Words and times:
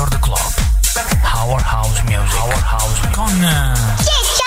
Weird 0.00 0.18
Club. 0.20 0.40
Our 1.36 1.60
House 1.60 2.00
Music. 2.04 2.40
Our 2.40 2.54
House 2.54 3.00
con... 3.12 3.28
Ciccio 4.00 4.44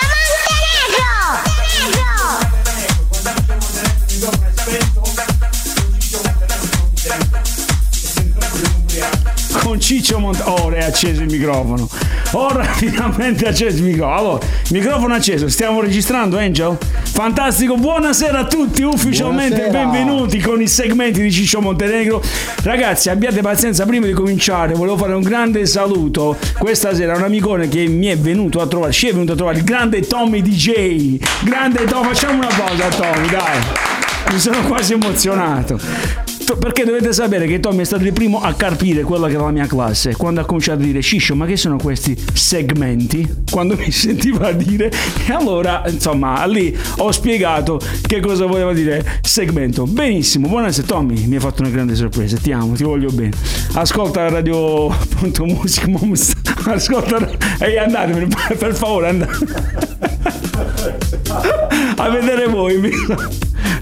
Montenegro! 9.38 9.60
Con 9.62 9.80
Ciccio 9.80 10.18
Montenegro. 10.18 10.54
Oh, 10.54 10.70
è 10.72 10.82
acceso 10.82 11.22
il 11.22 11.30
microfono. 11.30 11.88
Ora 12.32 12.64
finalmente 12.74 13.44
è 13.44 13.50
acceso 13.50 13.76
il 13.76 13.84
microfono. 13.84 14.18
Allora, 14.18 14.44
microfono 14.70 15.14
acceso. 15.14 15.48
Stiamo 15.48 15.80
registrando, 15.80 16.36
Angel? 16.36 16.76
Fantastico, 17.14 17.76
buonasera 17.76 18.40
a 18.40 18.44
tutti, 18.44 18.82
ufficialmente 18.82 19.54
Buonasera. 19.54 19.84
benvenuti 19.84 20.40
con 20.40 20.60
i 20.60 20.66
segmenti 20.66 21.22
di 21.22 21.30
Ciccio 21.30 21.60
Montenegro. 21.60 22.20
Ragazzi, 22.64 23.08
abbiate 23.08 23.40
pazienza, 23.40 23.86
prima 23.86 24.06
di 24.06 24.12
cominciare 24.12 24.74
volevo 24.74 24.96
fare 24.96 25.12
un 25.12 25.22
grande 25.22 25.64
saluto. 25.66 26.36
Questa 26.58 26.92
sera 26.92 27.14
un 27.16 27.22
amicone 27.22 27.68
che 27.68 27.86
mi 27.86 28.08
è 28.08 28.18
venuto 28.18 28.60
a 28.60 28.66
trovare, 28.66 28.90
ci 28.90 29.06
è 29.06 29.12
venuto 29.12 29.34
a 29.34 29.36
trovare, 29.36 29.58
il 29.58 29.64
grande 29.64 30.00
Tommy 30.00 30.42
DJ. 30.42 31.18
Grande 31.44 31.84
Tommy, 31.84 32.08
facciamo 32.08 32.38
una 32.38 32.48
pausa 32.48 32.86
a 32.86 32.88
Tommy, 32.88 33.28
dai. 33.28 33.60
Mi 34.32 34.38
sono 34.40 34.62
quasi 34.62 34.94
emozionato. 34.94 36.23
Perché 36.52 36.84
dovete 36.84 37.12
sapere 37.14 37.46
che 37.46 37.58
Tommy 37.58 37.80
è 37.80 37.84
stato 37.84 38.04
il 38.04 38.12
primo 38.12 38.40
a 38.40 38.52
carpire 38.52 39.02
quella 39.02 39.28
che 39.28 39.34
era 39.34 39.44
la 39.44 39.50
mia 39.50 39.66
classe. 39.66 40.14
Quando 40.14 40.42
ha 40.42 40.44
cominciato 40.44 40.80
a 40.80 40.82
dire 40.82 41.00
Sciscio, 41.00 41.34
ma 41.34 41.46
che 41.46 41.56
sono 41.56 41.78
questi 41.78 42.14
segmenti? 42.34 43.44
Quando 43.50 43.76
mi 43.76 43.90
sentiva 43.92 44.52
dire, 44.52 44.92
e 45.26 45.32
allora 45.32 45.82
insomma 45.86 46.44
lì 46.44 46.76
ho 46.98 47.10
spiegato 47.12 47.80
che 48.06 48.20
cosa 48.20 48.44
voleva 48.44 48.74
dire 48.74 49.20
segmento. 49.22 49.86
Benissimo, 49.86 50.48
buonasera 50.48 50.86
Tommy, 50.86 51.26
mi 51.26 51.36
hai 51.36 51.40
fatto 51.40 51.62
una 51.62 51.70
grande 51.70 51.94
sorpresa. 51.94 52.36
Ti 52.36 52.52
amo, 52.52 52.74
ti 52.74 52.84
voglio 52.84 53.10
bene. 53.10 53.32
Ascolta 53.72 54.28
radio.music, 54.28 55.86
moms. 55.86 56.32
Ascolta, 56.66 57.30
e 57.58 57.78
andatevene, 57.78 58.28
per 58.58 58.74
favore, 58.74 59.08
andate 59.08 59.46
a 61.96 62.08
vedere 62.10 62.46
voi. 62.46 62.92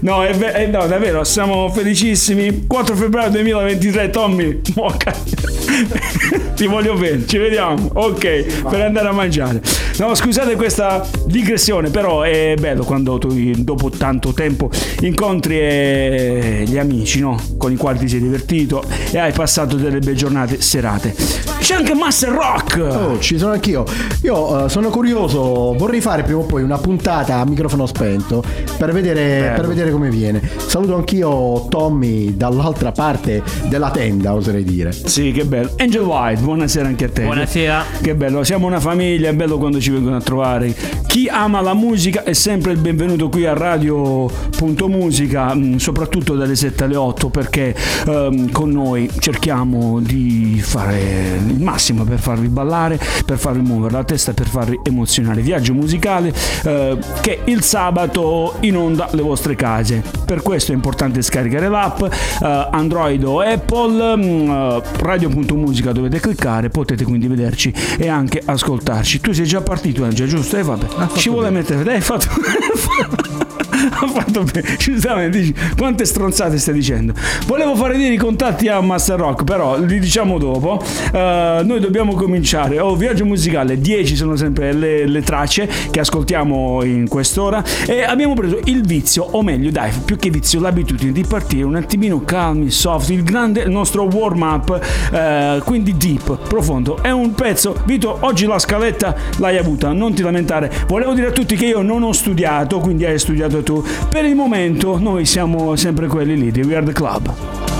No, 0.03 0.21
è 0.21 0.33
ve- 0.33 0.51
eh, 0.51 0.67
no, 0.67 0.85
davvero, 0.85 1.23
siamo 1.23 1.69
felicissimi. 1.69 2.65
4 2.67 2.93
febbraio 2.93 3.29
2023, 3.31 4.09
Tommy, 4.09 4.59
mocca. 4.75 5.13
Ti 6.55 6.67
voglio 6.67 6.95
bene, 6.95 7.25
ci 7.25 7.37
vediamo. 7.37 7.89
Ok, 7.93 8.63
per 8.69 8.81
andare 8.81 9.07
a 9.07 9.13
mangiare. 9.13 9.61
No, 9.99 10.13
scusate 10.13 10.57
questa 10.57 11.07
digressione, 11.25 11.89
però 11.89 12.21
è 12.21 12.53
bello 12.59 12.83
quando 12.83 13.17
tu 13.17 13.29
dopo 13.59 13.89
tanto 13.89 14.33
tempo 14.33 14.69
incontri 14.99 15.57
eh, 15.57 16.63
gli 16.67 16.77
amici, 16.77 17.21
no? 17.21 17.39
Con 17.57 17.71
i 17.71 17.77
quali 17.77 17.99
ti 17.99 18.09
sei 18.09 18.19
divertito 18.19 18.83
e 19.09 19.17
hai 19.17 19.31
passato 19.31 19.77
delle 19.77 19.99
belle 19.99 20.15
giornate 20.15 20.59
serate. 20.59 21.15
C'è 21.63 21.75
anche 21.75 21.93
Master 21.93 22.29
Rock. 22.29 22.77
Oh, 22.77 23.19
ci 23.21 23.37
sono 23.37 23.53
anch'io. 23.53 23.85
Io 24.23 24.65
eh, 24.65 24.69
sono 24.69 24.89
curioso, 24.89 25.73
vorrei 25.77 26.01
fare 26.01 26.23
prima 26.23 26.39
o 26.39 26.43
poi 26.43 26.61
una 26.61 26.77
puntata 26.77 27.37
a 27.37 27.45
microfono 27.45 27.85
spento 27.85 28.43
per 28.77 28.91
vedere, 28.91 29.53
per 29.55 29.67
vedere 29.67 29.89
come 29.89 30.09
viene. 30.09 30.41
Saluto 30.57 30.95
anch'io 30.95 31.67
Tommy 31.69 32.35
dall'altra 32.35 32.91
parte 32.91 33.41
della 33.69 33.91
tenda, 33.91 34.33
oserei 34.33 34.65
dire. 34.65 34.91
Sì, 34.91 35.31
che 35.31 35.45
bello. 35.45 35.71
Angel 35.77 36.01
White, 36.01 36.41
buonasera 36.41 36.85
anche 36.85 37.05
a 37.05 37.09
te. 37.09 37.23
Buonasera. 37.23 37.85
Che 38.01 38.13
bello, 38.13 38.43
siamo 38.43 38.67
una 38.67 38.81
famiglia, 38.81 39.29
è 39.29 39.33
bello 39.33 39.57
quando 39.57 39.79
ci 39.79 39.89
vengono 39.89 40.17
a 40.17 40.21
trovare. 40.21 40.75
Chi 41.07 41.29
ama 41.29 41.61
la 41.61 41.73
musica 41.73 42.23
è 42.23 42.33
sempre 42.33 42.73
il 42.73 42.79
benvenuto 42.79 43.29
qui 43.29 43.45
a 43.45 43.53
Radio.musica, 43.53 45.53
mh, 45.53 45.77
soprattutto 45.77 46.35
dalle 46.35 46.55
7 46.55 46.83
alle 46.83 46.97
8, 46.97 47.12
perché 47.29 47.75
ehm, 48.07 48.51
con 48.51 48.69
noi 48.69 49.09
cerchiamo 49.19 49.99
di 49.99 50.61
fare 50.63 51.39
il 51.47 51.61
massimo 51.61 52.03
per 52.03 52.19
farvi 52.19 52.47
ballare, 52.47 52.99
per 53.25 53.37
farvi 53.37 53.61
muovere 53.61 53.93
la 53.93 54.03
testa, 54.03 54.33
per 54.33 54.47
farvi 54.47 54.79
emozionare. 54.83 55.41
Viaggio 55.41 55.73
musicale 55.73 56.33
eh, 56.63 56.97
che 57.21 57.41
il 57.45 57.63
sabato 57.63 58.55
inonda 58.61 59.09
le 59.11 59.21
vostre 59.21 59.55
case. 59.55 60.03
Per 60.25 60.41
questo 60.41 60.71
è 60.71 60.75
importante 60.75 61.21
scaricare 61.21 61.67
l'app 61.67 62.01
eh, 62.01 62.67
Android 62.71 63.23
o 63.23 63.39
Apple, 63.39 64.15
mh, 64.15 64.49
eh, 64.49 64.81
radio.musica 64.99 65.91
dovete 65.91 66.19
cliccare, 66.19 66.69
potete 66.69 67.03
quindi 67.03 67.27
vederci 67.27 67.73
e 67.97 68.07
anche 68.07 68.41
ascoltarci. 68.43 69.19
Tu 69.19 69.33
sei 69.33 69.45
già 69.45 69.61
partito 69.61 70.03
Angelo, 70.03 70.29
giusto? 70.29 70.57
Eh, 70.57 70.63
vabbè. 70.63 70.87
Ci 71.15 71.29
vuole 71.29 71.49
mettere, 71.49 71.83
dai, 71.83 72.01
fatto... 72.01 72.27
Ha 74.03 74.07
fatto 74.07 74.43
bene, 74.43 74.75
giustamente 74.77 75.39
dici 75.39 75.53
quante 75.77 76.05
stronzate 76.05 76.57
stai 76.57 76.73
dicendo. 76.73 77.13
Volevo 77.45 77.75
fare 77.75 77.97
dire 77.97 78.13
i 78.13 78.17
contatti 78.17 78.67
a 78.67 78.79
Master 78.81 79.17
Rock, 79.17 79.43
però 79.43 79.79
li 79.79 79.99
diciamo 79.99 80.37
dopo. 80.37 80.81
Eh, 81.11 81.61
noi 81.63 81.79
dobbiamo 81.79 82.13
cominciare. 82.13 82.79
Oh, 82.79 82.95
viaggio 82.95 83.25
musicale, 83.25 83.79
10 83.79 84.15
sono 84.15 84.35
sempre 84.35 84.73
le, 84.73 85.07
le 85.07 85.21
tracce 85.21 85.69
che 85.89 85.99
ascoltiamo 85.99 86.83
in 86.83 87.07
quest'ora. 87.07 87.63
E 87.85 88.03
abbiamo 88.03 88.33
preso 88.33 88.59
il 88.65 88.85
vizio, 88.85 89.23
o 89.23 89.41
meglio, 89.41 89.71
dai, 89.71 89.91
più 90.03 90.17
che 90.17 90.29
vizio, 90.29 90.59
l'abitudine 90.59 91.11
di 91.11 91.23
partire 91.23 91.63
un 91.63 91.75
attimino 91.75 92.21
calmi, 92.23 92.69
soft, 92.69 93.09
il 93.09 93.23
grande 93.23 93.65
nostro 93.65 94.03
warm 94.03 94.41
up, 94.41 94.79
eh, 95.11 95.61
quindi 95.63 95.95
deep, 95.95 96.47
profondo. 96.47 97.01
È 97.01 97.11
un 97.11 97.33
pezzo, 97.33 97.75
Vito, 97.85 98.17
oggi 98.21 98.45
la 98.45 98.59
scaletta 98.59 99.15
l'hai 99.37 99.57
avuta, 99.57 99.91
non 99.91 100.13
ti 100.13 100.21
lamentare. 100.21 100.71
Volevo 100.87 101.13
dire 101.13 101.27
a 101.27 101.31
tutti 101.31 101.55
che 101.55 101.65
io 101.65 101.81
non 101.81 102.03
ho 102.03 102.11
studiato, 102.11 102.79
quindi 102.79 103.05
hai 103.05 103.19
studiato 103.19 103.61
tu. 103.61 103.72
Per 103.81 104.25
il 104.25 104.35
momento 104.35 104.99
noi 104.99 105.25
siamo 105.25 105.75
sempre 105.75 106.07
quelli 106.07 106.37
lì 106.37 106.51
di 106.51 106.61
Weird 106.61 106.91
Club. 106.91 107.72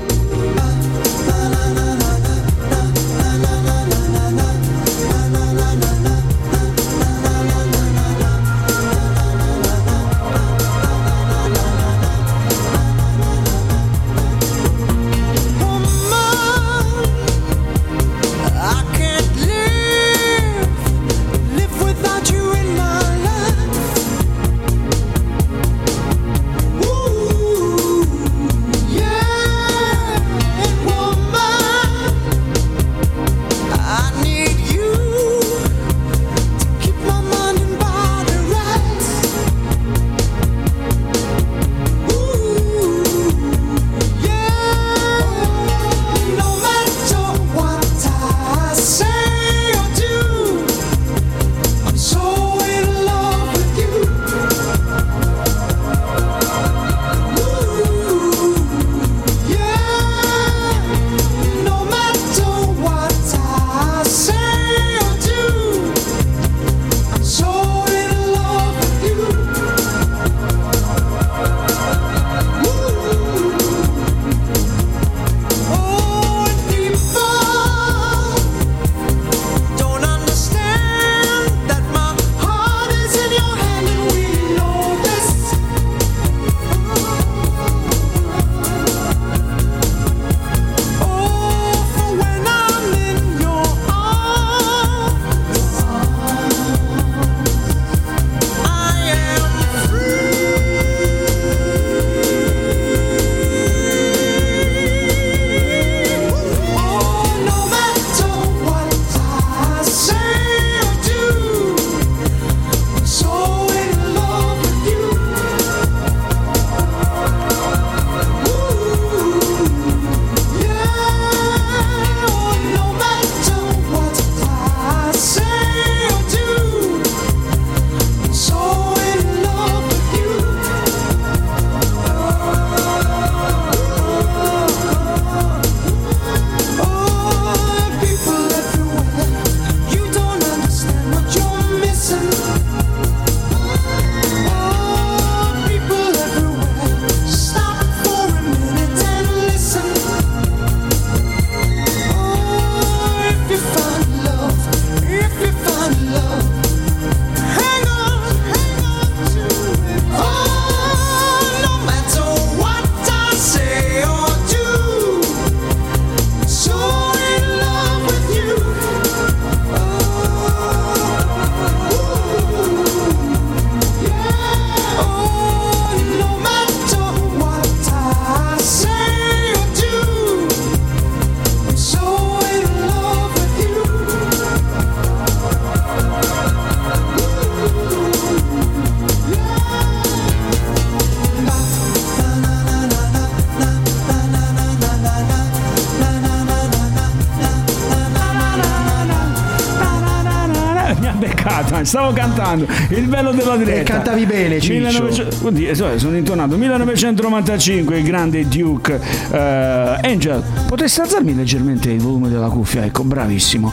Cantando 202.55 202.67
il 202.91 203.07
bello 203.07 203.33
della 203.33 203.57
diretta. 203.57 203.81
E 203.81 203.83
cantavi 203.83 204.27
bene, 204.27 204.61
Ciccio. 204.61 204.75
1900 204.75 205.47
oddio, 205.47 205.71
eh, 205.71 205.99
sono 205.99 206.17
intonato. 206.17 206.57
1995, 206.57 207.99
il 207.99 208.05
grande 208.05 208.47
Duke 208.47 209.01
eh, 209.31 209.39
Angel. 209.39 210.43
Potresti 210.67 211.01
alzarmi 211.01 211.35
leggermente 211.35 211.91
il 211.91 212.01
volume 212.01 212.29
della 212.29 212.49
cuffia? 212.49 212.85
Ecco, 212.85 213.03
bravissimo. 213.05 213.73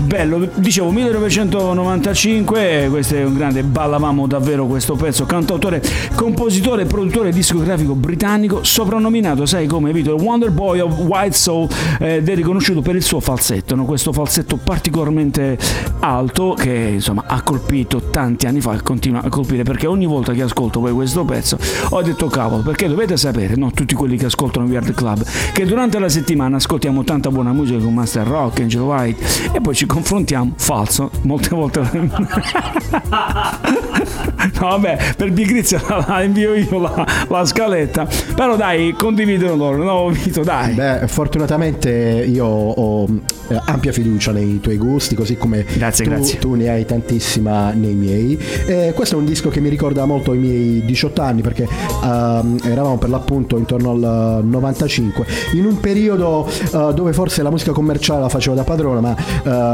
Bello, 0.00 0.48
dicevo 0.54 0.90
1995, 0.90 2.88
questo 2.90 3.16
è 3.16 3.24
un 3.24 3.34
grande, 3.34 3.62
ballavamo 3.62 4.26
davvero 4.26 4.66
questo 4.66 4.94
pezzo. 4.94 5.24
Cantautore, 5.26 5.82
compositore 6.14 6.86
produttore 6.86 7.30
discografico 7.30 7.94
britannico, 7.94 8.64
soprannominato, 8.64 9.46
sai 9.46 9.66
come, 9.66 9.92
Vito, 9.92 10.14
il 10.14 10.20
Wonder 10.20 10.50
Boy 10.50 10.80
of 10.80 10.98
White 10.98 11.36
Soul 11.36 11.68
ed 11.98 12.28
è 12.28 12.34
riconosciuto 12.34 12.80
per 12.80 12.96
il 12.96 13.02
suo 13.02 13.20
falsetto, 13.20 13.74
no? 13.74 13.84
questo 13.84 14.12
falsetto 14.12 14.56
particolarmente 14.56 15.58
alto 16.02 16.54
che 16.58 16.90
insomma 16.94 17.24
ha 17.26 17.42
colpito 17.42 18.10
tanti 18.10 18.46
anni 18.46 18.60
fa 18.60 18.74
e 18.74 18.82
continua 18.82 19.22
a 19.22 19.28
colpire 19.28 19.62
perché 19.62 19.86
ogni 19.86 20.06
volta 20.06 20.32
che 20.32 20.42
ascolto 20.42 20.80
poi 20.80 20.92
questo 20.92 21.24
pezzo 21.24 21.56
ho 21.90 22.02
detto 22.02 22.26
cavolo 22.26 22.62
perché 22.62 22.88
dovete 22.88 23.16
sapere 23.16 23.54
no, 23.54 23.70
tutti 23.70 23.94
quelli 23.94 24.16
che 24.16 24.24
ascoltano 24.26 24.66
Weird 24.66 24.92
Club 24.94 25.24
che 25.52 25.64
durante 25.64 26.00
la 26.00 26.08
settimana 26.08 26.56
ascoltiamo 26.56 27.04
tanta 27.04 27.30
buona 27.30 27.52
musica 27.52 27.82
con 27.82 27.94
Master 27.94 28.26
Rock, 28.26 28.60
Angel 28.60 28.82
White 28.82 29.24
e 29.52 29.60
poi 29.60 29.74
ci 29.74 29.86
confrontiamo 29.86 30.54
falso 30.56 31.10
molte 31.22 31.48
volte 31.50 31.80
no 34.60 34.68
vabbè 34.68 35.14
per 35.16 35.32
pigrizia 35.32 35.80
la, 36.06 36.22
invio 36.22 36.54
io 36.54 36.78
la, 36.78 37.06
la 37.28 37.44
scaletta 37.44 38.06
però 38.34 38.56
dai 38.56 38.94
condividono 38.96 39.54
loro 39.54 39.82
no 39.82 40.08
Vito 40.10 40.42
dai 40.42 40.74
Beh, 40.74 41.06
fortunatamente 41.06 41.90
io 42.28 42.44
ho 42.44 43.06
eh, 43.52 43.60
ampia 43.66 43.92
fiducia 43.92 44.32
nei 44.32 44.60
tuoi 44.60 44.76
gusti, 44.76 45.14
così 45.14 45.36
come 45.36 45.64
Grazie, 45.74 46.04
tu, 46.04 46.10
grazie. 46.10 46.38
tu 46.38 46.54
ne 46.54 46.68
hai 46.68 46.84
tantissima 46.84 47.72
nei 47.72 47.94
miei. 47.94 48.38
E 48.66 48.92
questo 48.94 49.16
è 49.16 49.18
un 49.18 49.26
disco 49.26 49.50
che 49.50 49.60
mi 49.60 49.68
ricorda 49.68 50.04
molto 50.06 50.32
i 50.32 50.38
miei 50.38 50.84
18 50.84 51.22
anni, 51.22 51.42
perché 51.42 51.68
ehm, 52.02 52.60
eravamo 52.64 52.98
per 52.98 53.10
l'appunto 53.10 53.58
intorno 53.58 53.90
al 53.90 54.44
95, 54.44 55.26
in 55.54 55.66
un 55.66 55.80
periodo 55.80 56.46
eh, 56.48 56.92
dove 56.94 57.12
forse 57.12 57.42
la 57.42 57.50
musica 57.50 57.72
commerciale 57.72 58.20
la 58.20 58.28
facevo 58.28 58.56
da 58.56 58.64
padrona, 58.64 59.00
ma 59.00 59.16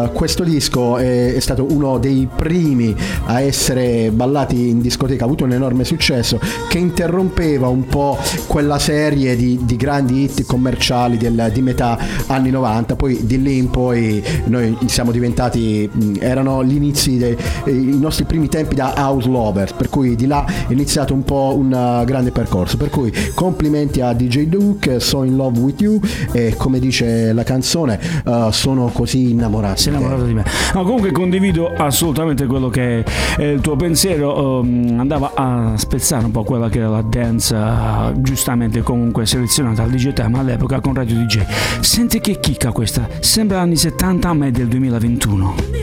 eh, 0.06 0.10
questo 0.12 0.42
disco 0.42 0.96
è, 0.96 1.34
è 1.34 1.40
stato 1.40 1.66
uno 1.70 1.98
dei 1.98 2.28
primi 2.34 2.94
a 3.26 3.40
essere 3.40 4.10
ballati 4.10 4.57
in 4.58 4.80
discoteca, 4.80 5.22
ha 5.22 5.26
avuto 5.26 5.44
un 5.44 5.52
enorme 5.52 5.84
successo, 5.84 6.40
che 6.68 6.78
interrompeva 6.78 7.68
un 7.68 7.86
po' 7.86 8.18
quella 8.46 8.78
serie 8.78 9.36
di, 9.36 9.58
di 9.62 9.76
grandi 9.76 10.24
hit 10.24 10.44
commerciali 10.46 11.16
del- 11.16 11.50
di 11.52 11.62
metà 11.62 11.98
anni 12.26 12.50
90, 12.50 12.96
poi 12.96 13.24
di 13.24 13.40
lì 13.40 13.56
in 13.56 13.70
poi 13.70 14.22
noi 14.46 14.76
siamo 14.86 15.12
diventati, 15.12 15.88
erano 16.18 16.64
gli 16.64 16.74
inizi, 16.74 17.16
dei, 17.18 17.36
eh, 17.64 17.70
i 17.70 17.98
nostri 17.98 18.24
primi 18.24 18.48
tempi 18.48 18.74
da 18.74 18.94
house 18.96 19.28
lovers, 19.28 19.72
per 19.72 19.88
cui 19.88 20.14
di 20.16 20.26
là 20.26 20.44
è 20.44 20.72
iniziato 20.72 21.14
un 21.14 21.22
po' 21.22 21.54
un 21.56 21.72
uh, 21.72 22.04
grande 22.04 22.30
percorso, 22.30 22.76
per 22.76 22.90
cui 22.90 23.12
complimenti 23.34 24.00
a 24.00 24.12
DJ 24.12 24.46
Duke, 24.46 25.00
So 25.00 25.22
in 25.22 25.36
Love 25.36 25.58
With 25.58 25.80
You 25.80 26.00
e 26.32 26.54
come 26.56 26.78
dice 26.78 27.32
la 27.32 27.42
canzone, 27.42 27.98
uh, 28.24 28.50
sono 28.50 28.90
così 28.92 29.30
innamorato. 29.30 29.82
te. 29.82 29.88
innamorato 29.88 30.24
di 30.24 30.34
me. 30.34 30.44
No, 30.74 30.82
comunque 30.82 31.12
condivido 31.12 31.72
assolutamente 31.74 32.46
quello 32.46 32.68
che 32.68 33.04
è 33.36 33.42
il 33.42 33.60
tuo 33.60 33.76
pensiero. 33.76 34.47
Ehm, 34.56 34.98
andava 34.98 35.32
a 35.34 35.76
spezzare 35.76 36.24
un 36.24 36.30
po' 36.30 36.44
quella 36.44 36.68
che 36.68 36.78
era 36.78 36.88
la 36.88 37.02
dance, 37.02 37.54
eh, 37.54 38.12
giustamente 38.16 38.82
comunque 38.82 39.26
selezionata 39.26 39.82
al 39.82 39.90
DJ 39.90 40.12
Time 40.12 40.38
all'epoca 40.38 40.80
con 40.80 40.94
Radio 40.94 41.16
DJ. 41.16 41.42
Senti 41.80 42.20
che 42.20 42.40
chicca 42.40 42.72
questa, 42.72 43.08
sembra 43.20 43.60
anni 43.60 43.76
70 43.76 44.28
a 44.28 44.34
me 44.34 44.50
del 44.50 44.68
2021. 44.68 45.54
me 45.70 45.80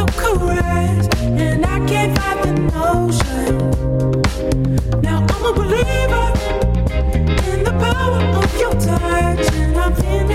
a 0.00 0.06
favor 0.12 0.50
and 1.38 1.64
I. 1.64 1.80
Now 5.02 5.26
I'm 5.28 5.44
a 5.44 5.52
believer 5.52 6.09
touch, 9.94 10.04
and 10.04 10.29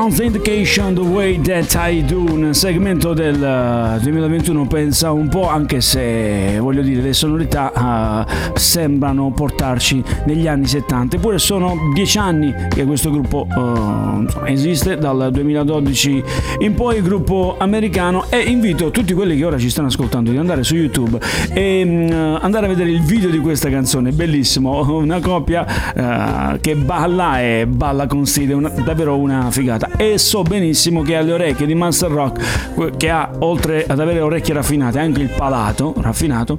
Jones 0.00 0.18
Indication 0.20 0.94
The 0.94 1.02
Way 1.02 1.42
That 1.42 1.74
I 1.74 2.02
Do, 2.02 2.20
un 2.20 2.54
segmento 2.54 3.12
del 3.12 3.34
eh, 3.34 4.00
2021 4.00 4.66
pensa 4.66 5.12
un 5.12 5.28
po' 5.28 5.46
anche 5.46 5.82
se 5.82 6.58
voglio 6.58 6.80
dire 6.80 7.02
le 7.02 7.12
sonorità 7.12 8.24
eh, 8.26 8.58
sembrano 8.58 9.30
portarci 9.30 10.02
negli 10.24 10.46
anni 10.46 10.66
70, 10.66 11.16
eppure 11.16 11.36
sono 11.36 11.76
dieci 11.92 12.16
anni 12.16 12.50
che 12.70 12.86
questo 12.86 13.10
gruppo 13.10 13.46
eh, 13.46 13.54
insomma, 14.20 14.48
esiste, 14.48 14.96
dal 14.98 15.30
2012 15.30 16.22
in 16.60 16.74
poi 16.74 16.96
il 16.96 17.02
gruppo 17.02 17.56
americano 17.58 18.26
e 18.28 18.38
invito 18.40 18.90
tutti 18.90 19.12
quelli 19.12 19.36
che 19.36 19.44
ora 19.44 19.58
ci 19.58 19.70
stanno 19.70 19.88
ascoltando 19.88 20.30
di 20.30 20.36
andare 20.36 20.62
su 20.62 20.74
YouTube 20.74 21.18
e 21.52 21.82
mm, 21.84 22.36
andare 22.40 22.66
a 22.66 22.68
vedere 22.68 22.90
il 22.90 23.02
video 23.02 23.30
di 23.30 23.38
questa 23.38 23.68
canzone, 23.70 24.12
bellissimo, 24.12 24.98
una 24.98 25.20
coppia 25.20 26.54
eh, 26.54 26.60
che 26.60 26.74
balla 26.76 27.40
e 27.40 27.66
balla 27.68 28.06
con 28.06 28.26
stile, 28.26 28.54
una- 28.54 28.68
davvero 28.68 29.16
una 29.16 29.50
figata 29.50 29.90
e 29.96 30.18
so 30.18 30.42
benissimo 30.42 31.02
che 31.02 31.16
alle 31.16 31.32
orecchie 31.32 31.66
di 31.66 31.74
Master 31.74 32.10
Rock 32.10 32.96
che 32.96 33.10
ha 33.10 33.30
oltre 33.40 33.84
ad 33.86 33.98
avere 34.00 34.20
orecchie 34.20 34.54
raffinate 34.54 34.98
anche 34.98 35.20
il 35.20 35.28
palato 35.28 35.94
raffinato 35.98 36.58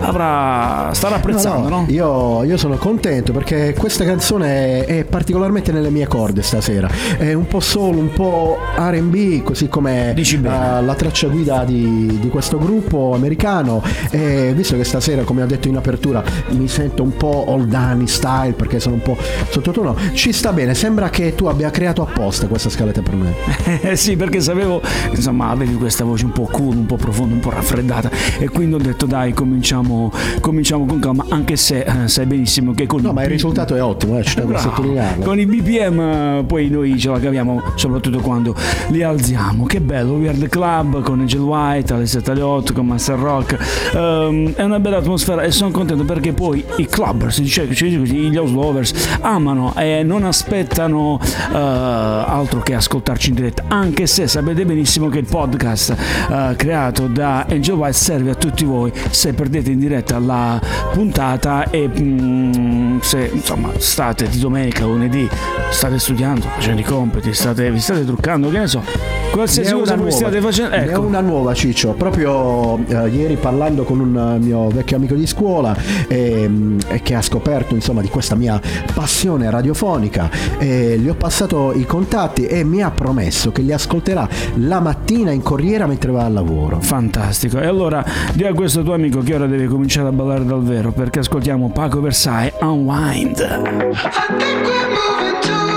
avrà 0.00 0.90
starà 0.92 1.16
apprezzando 1.16 1.68
No, 1.68 1.68
no? 1.68 1.80
no, 1.80 1.86
Io, 1.88 2.44
io 2.44 2.56
sono 2.56 2.76
contento 2.76 3.32
perché 3.32 3.74
questa 3.78 4.04
canzone 4.04 4.84
è, 4.84 4.98
è 4.98 5.04
particolarmente 5.04 5.72
nelle 5.72 5.90
mie 5.90 6.06
corde 6.06 6.42
stasera. 6.42 6.88
È 7.16 7.32
un 7.32 7.46
po' 7.46 7.60
soul, 7.60 7.96
un 7.96 8.10
po' 8.12 8.58
RB, 8.76 9.42
così 9.42 9.68
come 9.68 10.14
eh, 10.14 10.42
la 10.42 10.94
traccia 10.94 11.28
guida 11.28 11.64
di, 11.64 12.18
di 12.20 12.28
questo 12.28 12.58
gruppo 12.58 13.12
americano. 13.14 13.82
E 14.10 14.52
visto 14.54 14.76
che 14.76 14.84
stasera, 14.84 15.22
come 15.22 15.42
ho 15.42 15.46
detto 15.46 15.68
in 15.68 15.76
apertura, 15.76 16.22
mi 16.50 16.68
sento 16.68 17.02
un 17.02 17.16
po' 17.16 17.44
oldani 17.48 18.06
style 18.06 18.52
perché 18.52 18.80
sono 18.80 18.96
un 18.96 19.02
po' 19.02 19.16
sottotono, 19.50 19.96
ci 20.12 20.32
sta 20.32 20.52
bene. 20.52 20.74
Sembra 20.74 21.08
che 21.10 21.34
tu 21.34 21.46
abbia 21.46 21.70
creato 21.70 22.02
apposta 22.02 22.46
questa 22.46 22.68
scaletta 22.68 23.02
per 23.02 23.14
me. 23.14 23.34
Eh 23.82 23.94
sì, 23.96 24.16
perché 24.16 24.40
sapevo, 24.40 24.82
insomma, 25.10 25.48
avevi 25.48 25.74
questa 25.74 26.04
voce 26.04 26.24
un 26.24 26.32
po' 26.32 26.48
cool, 26.50 26.76
un 26.76 26.86
po' 26.86 26.96
profonda, 26.96 27.34
un 27.34 27.40
po' 27.40 27.50
raffreddata 27.50 28.10
e 28.38 28.48
quindi 28.48 28.74
ho 28.74 28.78
detto 28.78 29.06
dai, 29.06 29.32
cominciamo, 29.32 30.12
cominciamo 30.40 30.84
con 30.86 30.98
calma, 30.98 31.26
anche 31.28 31.56
se 31.56 31.80
eh, 31.80 32.08
sai 32.08 32.26
benissimo 32.26 32.72
che 32.72 32.86
con 32.86 33.00
No, 33.00 33.12
ma 33.12 33.22
il 33.22 33.28
risultato 33.28 33.76
è 33.76 33.82
ottimo, 33.82 34.18
eh, 34.18 34.24
ci 34.24 34.40
Bravo. 34.40 34.58
sottolinearlo. 34.58 35.24
Con 35.24 35.38
i 35.38 35.46
BPM 35.46 36.00
eh, 36.00 36.44
poi 36.46 36.68
noi 36.68 36.85
ce 36.98 37.10
la 37.10 37.18
caviamo 37.18 37.62
soprattutto 37.74 38.20
quando 38.20 38.54
li 38.88 39.02
alziamo. 39.02 39.66
Che 39.66 39.80
bello, 39.80 40.14
We 40.14 40.28
Are 40.28 40.38
The 40.38 40.48
Club 40.48 41.02
con 41.02 41.20
Angel 41.20 41.40
White, 41.40 41.92
alle 41.92 42.06
7 42.06 42.30
alle 42.30 42.42
8 42.42 42.72
con 42.72 42.86
Master 42.86 43.18
Rock. 43.18 43.58
Ehm, 43.94 44.54
è 44.54 44.62
una 44.62 44.78
bella 44.78 44.98
atmosfera 44.98 45.42
e 45.42 45.50
sono 45.50 45.70
contento 45.70 46.04
perché 46.04 46.32
poi 46.32 46.64
i 46.76 46.86
clubbers, 46.86 47.42
cioè, 47.46 47.68
cioè 47.68 47.88
gli 47.88 48.36
house 48.36 48.52
lovers, 48.52 49.18
amano 49.20 49.74
e 49.76 50.02
non 50.02 50.24
aspettano 50.24 51.18
eh, 51.52 51.56
altro 51.56 52.60
che 52.60 52.74
ascoltarci 52.74 53.30
in 53.30 53.34
diretta. 53.34 53.64
Anche 53.68 54.06
se 54.06 54.26
sapete 54.28 54.64
benissimo 54.64 55.08
che 55.08 55.18
il 55.18 55.26
podcast 55.28 55.96
eh, 56.30 56.54
creato 56.56 57.06
da 57.06 57.46
Angel 57.48 57.74
White 57.74 57.96
serve 57.96 58.30
a 58.30 58.34
tutti 58.34 58.64
voi 58.64 58.92
se 59.10 59.32
perdete 59.32 59.70
in 59.70 59.78
diretta 59.78 60.18
la 60.18 60.60
puntata 60.92 61.70
e 61.70 61.88
mm, 61.88 62.98
se 63.00 63.30
insomma 63.32 63.70
state 63.78 64.28
di 64.28 64.38
domenica, 64.38 64.84
lunedì, 64.84 65.28
state 65.70 65.98
studiando, 65.98 66.46
facendo 66.54 66.75
i 66.80 66.84
compiti, 66.84 67.32
state, 67.32 67.70
vi 67.70 67.80
state 67.80 68.04
truccando, 68.04 68.50
che 68.50 68.58
ne 68.58 68.66
so, 68.66 68.82
qualsiasi 69.30 69.72
Ne 69.72 69.78
cosa 69.78 69.96
voi 69.96 70.10
stiate 70.10 70.40
facendo. 70.40 70.76
Ne 70.76 70.86
ho 70.86 70.90
Ecco, 70.90 71.00
una 71.02 71.20
nuova 71.20 71.54
Ciccio, 71.54 71.92
proprio 71.92 72.78
eh, 72.86 73.08
ieri 73.08 73.36
parlando 73.36 73.84
con 73.84 74.00
un 74.00 74.34
eh, 74.34 74.38
mio 74.44 74.68
vecchio 74.68 74.96
amico 74.96 75.14
di 75.14 75.26
scuola 75.26 75.76
ehm, 76.08 76.78
e 76.88 77.02
che 77.02 77.14
ha 77.14 77.22
scoperto 77.22 77.74
insomma 77.74 78.00
di 78.00 78.08
questa 78.08 78.34
mia 78.34 78.60
passione 78.94 79.50
radiofonica 79.50 80.30
e 80.58 80.98
gli 80.98 81.08
ho 81.08 81.14
passato 81.14 81.72
i 81.74 81.84
contatti 81.84 82.46
e 82.46 82.64
mi 82.64 82.82
ha 82.82 82.90
promesso 82.90 83.52
che 83.52 83.62
li 83.62 83.72
ascolterà 83.72 84.28
la 84.54 84.80
mattina 84.80 85.30
in 85.30 85.42
corriera 85.42 85.86
mentre 85.86 86.10
va 86.10 86.24
al 86.24 86.32
lavoro. 86.32 86.80
Fantastico. 86.80 87.60
E 87.60 87.66
allora 87.66 88.04
di 88.32 88.44
a 88.44 88.52
questo 88.52 88.82
tuo 88.82 88.94
amico 88.94 89.20
che 89.20 89.34
ora 89.34 89.46
deve 89.46 89.66
cominciare 89.66 90.08
a 90.08 90.12
ballare 90.12 90.44
dal 90.44 90.62
vero 90.62 90.92
perché 90.92 91.20
ascoltiamo 91.20 91.70
Paco 91.70 92.00
Versailles 92.00 92.52
Unwind. 92.60 93.38
I 93.38 94.38
think 94.38 94.66
we're 94.66 94.88
moving 94.88 95.40
too 95.40 95.75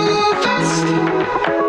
lost. 0.61 1.68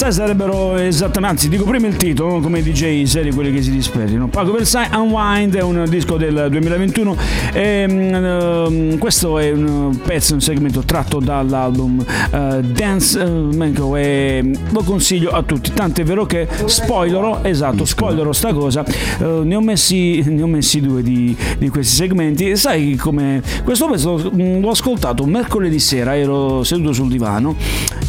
Versailles 0.00 0.16
sarebbero 0.16 0.76
esattamente, 0.76 1.28
anzi 1.28 1.48
dico 1.50 1.64
prima 1.64 1.86
il 1.86 1.96
titolo, 1.96 2.40
come 2.40 2.62
DJ 2.62 3.02
seri 3.02 3.32
quelli 3.32 3.52
che 3.52 3.60
si 3.60 3.70
rispettino. 3.70 4.28
Paco 4.28 4.52
Versailles 4.52 4.96
Unwind 4.96 5.56
è 5.56 5.60
un 5.60 5.84
disco 5.90 6.16
del 6.16 6.46
2021 6.48 7.16
e 7.52 7.86
mm, 7.86 8.96
questo 8.96 9.38
è 9.38 9.50
un 9.50 9.98
pezzo, 10.02 10.32
un 10.32 10.40
segmento 10.40 10.80
tratto 10.84 11.20
dall'album 11.20 12.02
eh, 12.30 12.62
Dance 12.62 13.20
eh, 13.20 13.26
Manco 13.26 13.94
e 13.96 14.58
lo 14.70 14.82
consiglio 14.84 15.32
a 15.32 15.42
tutti, 15.42 15.70
tanto 15.74 16.00
è 16.00 16.04
vero 16.04 16.24
che 16.24 16.48
spoilerò, 16.64 17.40
esatto, 17.42 17.84
spoilerò 17.84 18.32
sta 18.32 18.54
cosa, 18.54 18.82
eh, 18.82 19.40
ne, 19.44 19.54
ho 19.54 19.60
messi, 19.60 20.22
ne 20.26 20.40
ho 20.40 20.46
messi 20.46 20.80
due 20.80 21.02
di, 21.02 21.36
di 21.58 21.68
questi 21.68 21.94
segmenti. 21.94 22.56
Sai 22.56 22.96
come 22.96 23.42
questo 23.64 23.86
pezzo 23.86 24.30
l'ho 24.32 24.70
ascoltato 24.70 25.26
mercoledì 25.26 25.78
sera, 25.78 26.16
ero 26.16 26.64
seduto 26.64 26.94
sul 26.94 27.08
divano 27.08 27.54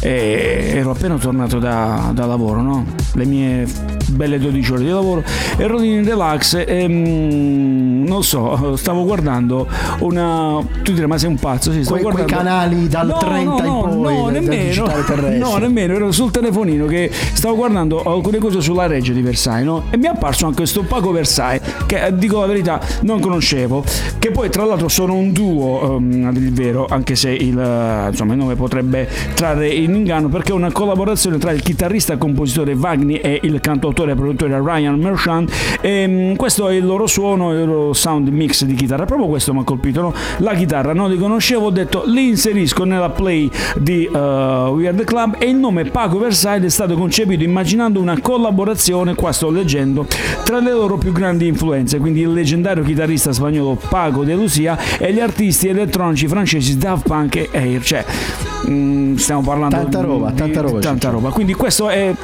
e 0.00 0.72
ero 0.74 0.92
appena 0.92 1.16
tornato 1.16 1.58
da, 1.58 1.80
da 2.12 2.26
lavoro, 2.26 2.62
no? 2.62 2.84
le 3.14 3.24
mie 3.24 3.66
belle 4.12 4.38
12 4.38 4.72
ore 4.72 4.82
di 4.82 4.88
lavoro, 4.88 5.22
ero 5.56 5.80
in 5.82 6.04
relax 6.04 6.64
e 6.66 6.86
mm, 6.88 8.06
non 8.06 8.22
so, 8.22 8.76
stavo 8.76 9.04
guardando 9.04 9.66
una... 10.00 10.58
tu 10.82 10.92
direi 10.92 11.08
ma 11.08 11.18
sei 11.18 11.28
un 11.30 11.36
pazzo, 11.38 11.72
sì, 11.72 11.82
stavo 11.82 12.00
Quei, 12.00 12.12
quei 12.12 12.24
guardando... 12.26 12.50
canali 12.50 12.88
dal 12.88 13.06
No, 13.06 13.18
30 13.18 13.50
no, 13.50 13.58
in 13.58 13.64
no, 13.64 14.00
poi, 14.00 14.16
no, 14.16 14.30
del- 14.30 14.42
nemmeno, 14.42 14.86
no, 15.38 15.56
nemmeno, 15.56 15.94
ero 15.94 16.12
sul 16.12 16.30
telefonino 16.30 16.86
che 16.86 17.10
stavo 17.32 17.56
guardando 17.56 18.02
alcune 18.02 18.38
cose 18.38 18.60
sulla 18.60 18.86
reggia 18.86 19.12
di 19.12 19.22
Versailles, 19.22 19.64
no? 19.66 19.84
E 19.90 19.96
mi 19.96 20.04
è 20.06 20.08
apparso 20.08 20.44
anche 20.46 20.58
questo 20.58 20.82
Paco 20.82 21.10
Versailles, 21.10 21.62
che 21.86 22.04
eh, 22.06 22.16
dico 22.16 22.40
la 22.40 22.46
verità, 22.46 22.80
non 23.02 23.20
conoscevo, 23.20 23.84
che 24.18 24.30
poi 24.30 24.48
tra 24.50 24.64
l'altro 24.64 24.88
sono 24.88 25.14
un 25.14 25.32
duo, 25.32 25.96
ehm, 25.96 26.26
a 26.26 26.32
dire 26.32 26.46
il 26.46 26.52
vero, 26.52 26.86
anche 26.88 27.14
se 27.14 27.30
il, 27.30 27.58
eh, 27.58 28.08
insomma, 28.10 28.32
il 28.32 28.38
nome 28.38 28.54
potrebbe 28.54 29.08
trarre 29.34 29.68
in 29.68 29.94
inganno, 29.94 30.28
perché 30.28 30.52
è 30.52 30.54
una 30.54 30.72
collaborazione 30.72 31.38
tra 31.38 31.50
il 31.52 31.62
chitarrista 31.62 32.14
e 32.14 32.18
compositore 32.18 32.72
Wagner 32.74 33.20
e 33.24 33.40
il 33.42 33.60
cantautore 33.60 34.01
e 34.10 34.14
produttore 34.14 34.60
Ryan 34.60 34.98
Merchant. 34.98 35.50
E, 35.80 36.06
mm, 36.06 36.34
questo 36.34 36.68
è 36.68 36.74
il 36.74 36.84
loro 36.84 37.06
suono, 37.06 37.52
il 37.52 37.64
loro 37.64 37.92
sound 37.92 38.28
mix 38.28 38.64
di 38.64 38.74
chitarra. 38.74 39.04
Proprio 39.04 39.28
questo 39.28 39.54
mi 39.54 39.60
ha 39.60 39.64
colpito. 39.64 40.00
no? 40.00 40.14
La 40.38 40.54
chitarra 40.54 40.92
non 40.92 41.10
li 41.10 41.16
conoscevo, 41.16 41.66
ho 41.66 41.70
detto 41.70 42.02
li 42.06 42.28
inserisco 42.28 42.84
nella 42.84 43.10
play 43.10 43.50
di 43.76 44.08
uh, 44.10 44.16
Weird 44.16 44.96
the 44.96 45.04
Club 45.04 45.36
e 45.38 45.48
il 45.48 45.56
nome 45.56 45.84
Paco 45.84 46.18
Versailles 46.18 46.66
è 46.66 46.70
stato 46.70 46.94
concepito 46.94 47.42
immaginando 47.44 48.00
una 48.00 48.20
collaborazione, 48.20 49.14
qua 49.14 49.32
sto 49.32 49.50
leggendo, 49.50 50.06
tra 50.44 50.60
le 50.60 50.72
loro 50.72 50.96
più 50.96 51.12
grandi 51.12 51.46
influenze, 51.46 51.98
quindi 51.98 52.20
il 52.20 52.32
leggendario 52.32 52.82
chitarrista 52.82 53.32
spagnolo 53.32 53.78
Paco 53.88 54.24
de 54.24 54.34
Lucia 54.34 54.78
e 54.98 55.12
gli 55.12 55.20
artisti 55.20 55.68
elettronici 55.68 56.26
francesi 56.26 56.76
Daft 56.78 57.06
Punk 57.06 57.36
e 57.36 57.48
Air. 57.52 57.82
Cioè, 57.82 58.04
mm, 58.68 59.14
stiamo 59.16 59.42
parlando 59.42 59.76
Tanta 59.76 60.00
roba, 60.00 60.30
di- 60.30 60.36
tanta 60.36 60.60
roba, 60.60 60.78
tanta 60.80 61.10
roba. 61.10 61.30
Quindi 61.30 61.54
questo 61.54 61.88
è, 61.88 62.14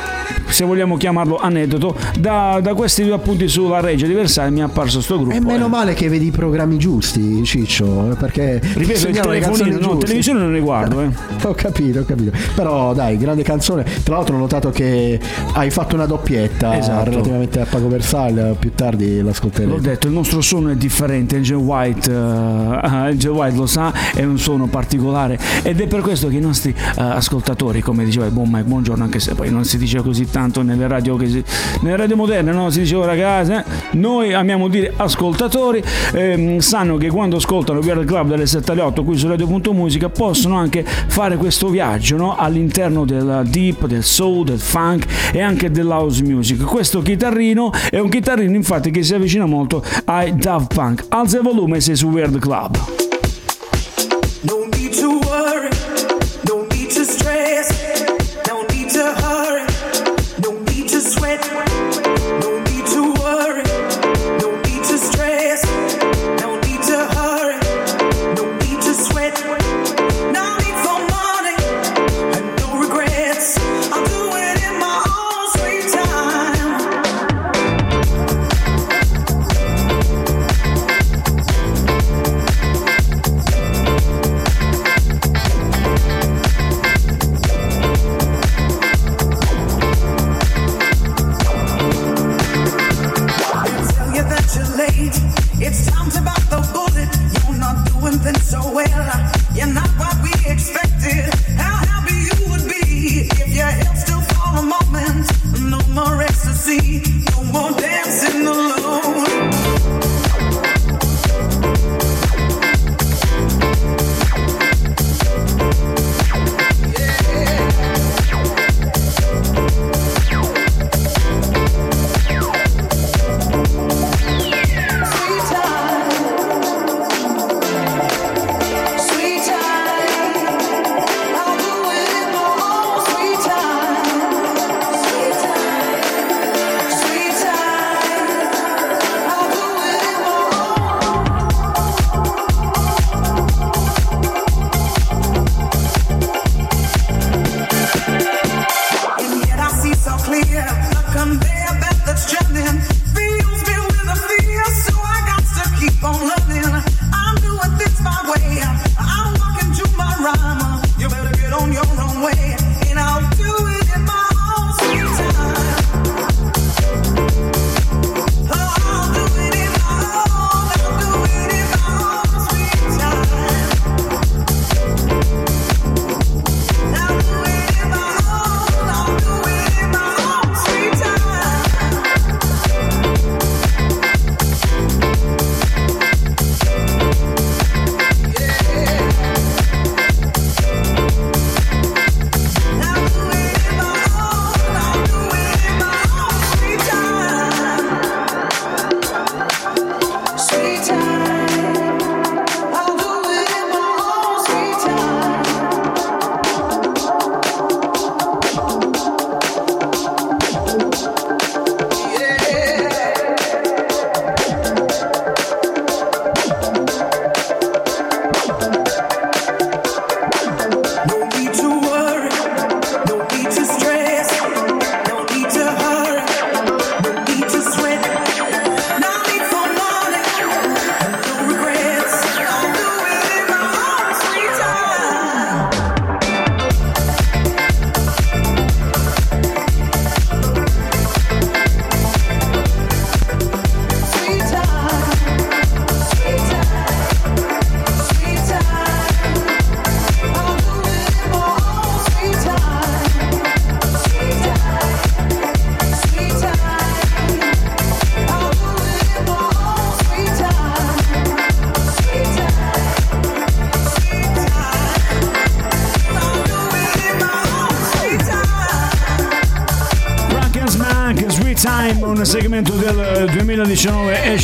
se 0.46 0.64
vogliamo 0.64 0.96
chiamarlo 0.96 1.36
aneddoto, 1.36 1.67
da, 1.76 2.60
da 2.62 2.74
questi 2.74 3.04
due 3.04 3.14
appunti 3.14 3.48
sulla 3.48 3.80
reggia 3.80 4.06
di 4.06 4.14
Versailles 4.14 4.54
mi 4.54 4.60
è 4.60 4.62
apparso 4.62 5.00
sto 5.00 5.18
gruppo. 5.18 5.34
E 5.34 5.40
meno 5.40 5.66
eh. 5.66 5.68
male 5.68 5.94
che 5.94 6.08
vedi 6.08 6.26
i 6.26 6.30
programmi 6.30 6.78
giusti, 6.78 7.42
Ciccio, 7.44 8.16
perché 8.18 8.60
ti 8.60 8.68
Ripeto, 8.74 8.90
il 8.90 8.96
segnalano 8.96 9.32
le 9.32 9.40
canzoni 9.40 9.70
telefonino, 9.70 9.92
no, 9.92 9.98
televisione 9.98 10.40
non 10.40 10.52
ne 10.52 10.60
guardo, 10.60 11.00
eh. 11.02 11.08
Ho 11.48 11.54
capito, 11.54 12.00
ho 12.00 12.04
capito. 12.04 12.36
Però 12.54 12.92
dai, 12.94 13.16
grande 13.16 13.42
canzone. 13.42 13.84
Tra 14.02 14.16
l'altro 14.16 14.36
ho 14.36 14.38
notato 14.38 14.70
che 14.70 15.18
hai 15.52 15.70
fatto 15.70 15.94
una 15.94 16.06
doppietta 16.06 16.76
Esatto. 16.78 17.10
relativamente 17.10 17.60
a 17.60 17.64
Paco 17.64 17.88
Versailles, 17.88 18.56
più 18.58 18.72
tardi 18.74 19.18
L'ho 19.18 19.26
l'ascolteremo. 19.26 19.78
detto, 19.78 20.06
il 20.06 20.12
nostro 20.12 20.40
suono 20.40 20.70
è 20.70 20.76
differente, 20.76 21.36
Angel 21.36 21.56
White, 21.56 22.10
eh, 22.10 22.14
Angel 22.82 23.30
White 23.30 23.56
lo 23.56 23.66
sa, 23.66 23.92
è 24.14 24.24
un 24.24 24.38
suono 24.38 24.66
particolare 24.66 25.38
ed 25.62 25.80
è 25.80 25.86
per 25.86 26.00
questo 26.00 26.28
che 26.28 26.36
i 26.36 26.40
nostri 26.40 26.70
eh, 26.70 27.00
ascoltatori, 27.00 27.80
come 27.80 28.04
diceva 28.04 28.26
il 28.26 28.32
buon 28.32 28.48
Mike, 28.50 28.64
buongiorno, 28.64 29.04
anche 29.04 29.20
se 29.20 29.34
poi 29.34 29.50
non 29.50 29.64
si 29.64 29.78
dice 29.78 30.02
così 30.02 30.28
tanto 30.30 30.62
nelle 30.62 30.86
radio, 30.86 31.16
che 31.16 31.28
si- 31.28 31.44
nelle 31.80 31.96
radio 31.96 32.16
moderne, 32.16 32.52
no? 32.52 32.70
si 32.70 32.80
diceva 32.80 33.06
ragazzi, 33.06 33.52
eh, 33.52 33.64
noi 33.92 34.32
amiamo 34.34 34.68
dire 34.68 34.92
ascoltatori, 34.96 35.82
ehm, 36.12 36.58
sanno 36.58 36.96
che 36.96 37.08
quando 37.08 37.36
ascoltano 37.36 37.80
Weird 37.80 38.04
Club 38.04 38.28
dalle 38.28 38.46
7 38.46 38.72
alle 38.72 38.82
8 38.82 39.04
qui 39.04 39.16
su 39.16 39.28
Radio.musica 39.28 40.08
possono 40.08 40.56
anche 40.56 40.84
fare 40.84 41.36
questo 41.36 41.68
viaggio 41.68 42.16
no? 42.16 42.36
all'interno 42.36 43.04
del 43.04 43.42
deep, 43.46 43.86
del 43.86 44.02
soul, 44.04 44.44
del 44.44 44.60
funk 44.60 45.06
e 45.32 45.40
anche 45.40 45.70
dell'house 45.70 46.22
music. 46.22 46.64
Questo 46.64 47.00
chitarrino 47.00 47.72
è 47.90 47.98
un 47.98 48.08
chitarrino 48.08 48.54
infatti 48.54 48.90
che 48.90 49.02
si 49.02 49.14
avvicina 49.14 49.46
molto 49.46 49.84
ai 50.04 50.34
Daft 50.34 50.74
Punk. 50.74 51.04
Alza 51.08 51.38
il 51.38 51.42
volume 51.42 51.80
sei 51.80 51.96
su 51.96 52.08
Weird 52.08 52.38
Club. 52.38 53.07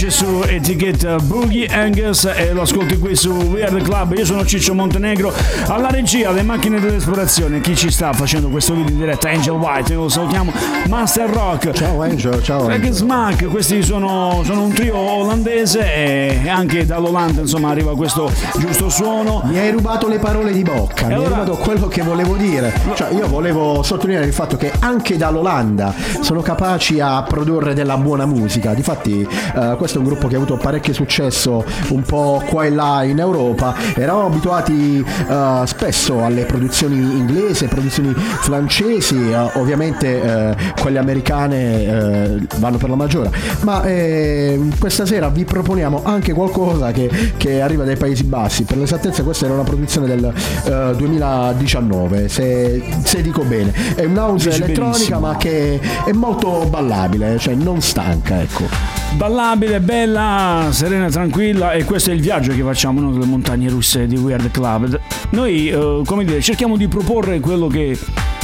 2019 0.04 0.06
esce 0.06 0.10
su 0.10 0.44
etichetta 0.44 1.16
Boogie 1.18 1.53
Angus 1.84 2.24
e 2.34 2.54
lo 2.54 2.62
ascolti 2.62 2.98
qui 2.98 3.14
su 3.14 3.30
Weird 3.30 3.82
Club. 3.82 4.14
Io 4.16 4.24
sono 4.24 4.42
Ciccio 4.46 4.72
Montenegro, 4.72 5.30
alla 5.66 5.90
regia 5.90 6.30
le 6.30 6.40
macchine 6.40 6.80
dell'esplorazione. 6.80 7.60
Chi 7.60 7.76
ci 7.76 7.90
sta 7.90 8.10
facendo 8.14 8.48
questo 8.48 8.72
video 8.72 8.92
in 8.92 9.00
diretta? 9.00 9.28
Angel 9.28 9.52
White, 9.52 9.92
lo 9.92 10.08
salutiamo. 10.08 10.50
Master 10.88 11.28
Rock. 11.28 11.72
Ciao 11.72 12.00
Angel, 12.00 12.42
ciao. 12.42 12.68
Angel. 12.68 12.90
Smack, 12.90 13.48
questi 13.48 13.82
sono, 13.82 14.40
sono 14.44 14.62
un 14.62 14.72
trio 14.72 14.96
olandese 14.96 15.94
e 15.94 16.48
anche 16.48 16.86
dall'Olanda 16.86 17.42
insomma 17.42 17.68
arriva 17.68 17.94
questo 17.94 18.32
giusto 18.58 18.88
suono. 18.88 19.42
Mi 19.44 19.58
hai 19.58 19.70
rubato 19.70 20.08
le 20.08 20.18
parole 20.18 20.52
di 20.52 20.62
bocca, 20.62 21.08
mi 21.08 21.14
hai 21.14 21.24
rubato 21.24 21.52
quello 21.56 21.86
che 21.86 22.00
volevo 22.00 22.36
dire. 22.36 22.72
Cioè, 22.94 23.12
io 23.12 23.28
volevo 23.28 23.82
sottolineare 23.82 24.26
il 24.26 24.32
fatto 24.32 24.56
che 24.56 24.72
anche 24.78 25.18
dall'Olanda 25.18 25.92
sono 26.20 26.40
capaci 26.40 26.98
a 27.00 27.22
produrre 27.24 27.74
della 27.74 27.98
buona 27.98 28.24
musica. 28.24 28.72
Difatti, 28.72 29.20
eh, 29.20 29.74
questo 29.76 29.98
è 29.98 30.00
un 30.00 30.06
gruppo 30.06 30.28
che 30.28 30.34
ha 30.36 30.38
avuto 30.38 30.56
parecchio 30.56 30.94
successo 30.94 31.72
un 31.88 32.02
po' 32.02 32.42
qua 32.46 32.64
e 32.64 32.70
là 32.70 33.02
in 33.04 33.18
Europa. 33.18 33.74
Eravamo 33.94 34.26
abituati 34.26 35.04
eh, 35.28 35.62
spesso 35.64 36.22
alle 36.22 36.44
produzioni 36.44 36.96
inglesi, 36.96 37.66
produzioni 37.66 38.12
francesi, 38.14 39.30
eh, 39.30 39.36
ovviamente 39.54 40.22
eh, 40.22 40.56
quelle 40.80 40.98
americane 40.98 42.42
vanno 42.56 42.76
per 42.76 42.88
la 42.88 42.96
maggiore. 42.96 43.30
Ma 43.60 43.82
questa 44.78 45.06
sera 45.06 45.28
vi 45.28 45.44
proponiamo 45.44 46.02
anche 46.04 46.32
qualcosa 46.32 46.92
che, 46.92 47.10
che 47.36 47.60
arriva 47.60 47.84
dai 47.84 47.96
Paesi 47.96 48.24
Bassi. 48.24 48.64
Per 48.64 48.76
l'esattezza, 48.76 49.22
questa 49.22 49.46
era 49.46 49.54
una 49.54 49.62
produzione 49.62 50.06
del 50.06 50.32
eh, 50.64 50.96
2019, 50.96 52.28
se, 52.28 52.82
se 53.02 53.22
dico 53.22 53.42
bene. 53.42 53.72
È 53.94 54.04
un 54.04 54.16
house 54.16 54.48
Dici 54.48 54.62
elettronica, 54.62 54.90
benissimo. 54.90 55.20
ma 55.20 55.36
che 55.36 55.80
è 56.04 56.12
molto 56.12 56.66
ballabile, 56.68 57.38
cioè 57.38 57.54
non 57.54 57.80
stanca, 57.80 58.40
ecco. 58.40 58.64
Ballabile, 59.16 59.80
bella, 59.80 60.68
serena, 60.70 61.08
tranquilla 61.08 61.63
e 61.72 61.84
questo 61.84 62.10
è 62.10 62.14
il 62.14 62.20
viaggio 62.20 62.52
che 62.52 62.62
facciamo 62.62 63.00
noi 63.00 63.12
delle 63.12 63.26
montagne 63.26 63.68
russe 63.68 64.06
di 64.06 64.16
Weird 64.16 64.50
Club. 64.50 65.00
Noi, 65.30 65.68
eh, 65.68 66.02
come 66.04 66.24
dire, 66.24 66.40
cerchiamo 66.40 66.76
di 66.76 66.88
proporre 66.88 67.40
quello 67.40 67.68
che, 67.68 67.98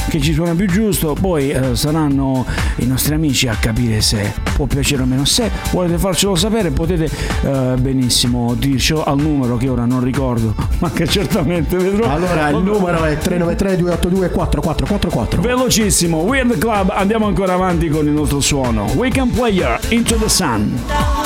che 0.09 0.19
ci 0.19 0.33
suona 0.33 0.55
più 0.55 0.67
giusto, 0.67 1.15
poi 1.19 1.49
eh, 1.49 1.75
saranno 1.75 2.45
i 2.77 2.85
nostri 2.85 3.13
amici 3.13 3.47
a 3.47 3.55
capire 3.55 4.01
se 4.01 4.33
può 4.53 4.65
piacere 4.65 5.03
o 5.03 5.05
meno. 5.05 5.25
Se 5.25 5.49
volete 5.71 5.97
farcelo 5.97 6.35
sapere 6.35 6.71
potete 6.71 7.09
eh, 7.43 7.75
benissimo 7.79 8.55
dircelo 8.55 9.03
al 9.03 9.19
numero 9.19 9.57
che 9.57 9.69
ora 9.69 9.85
non 9.85 10.03
ricordo, 10.03 10.55
ma 10.79 10.89
che 10.91 11.07
certamente 11.07 11.77
vedrò. 11.77 12.09
Allora, 12.09 12.49
il 12.49 12.57
numero 12.57 13.03
è 13.03 13.17
393 13.17 13.77
282 13.77 14.29
4444. 14.31 15.41
Velocissimo, 15.41 16.19
Weird 16.19 16.57
Club, 16.57 16.91
andiamo 16.95 17.27
ancora 17.27 17.53
avanti 17.53 17.89
con 17.89 18.05
il 18.05 18.13
nostro 18.13 18.39
suono. 18.39 18.85
Weekend 18.95 19.33
Player, 19.33 19.79
Into 19.89 20.15
the 20.15 20.29
Sun. 20.29 21.20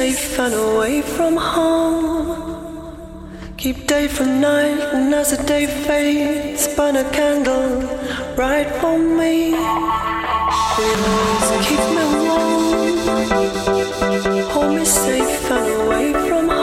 Safe 0.00 0.38
and 0.38 0.54
away 0.54 1.02
from 1.02 1.36
harm. 1.36 2.38
Keep 3.58 3.86
day 3.86 4.08
from 4.08 4.40
night, 4.40 4.80
and 4.94 5.14
as 5.14 5.28
the 5.36 5.40
day 5.44 5.66
fades, 5.66 6.62
burn 6.74 6.96
a 6.96 7.04
candle 7.10 7.68
right 8.34 8.70
for 8.80 8.96
me. 9.18 9.36
Keep 11.66 11.84
me 11.96 12.04
warm? 12.26 12.62
Hold 14.52 14.70
me 14.76 14.84
safe 14.86 15.50
and 15.56 15.66
away 15.80 16.06
from 16.26 16.48
harm. 16.48 16.59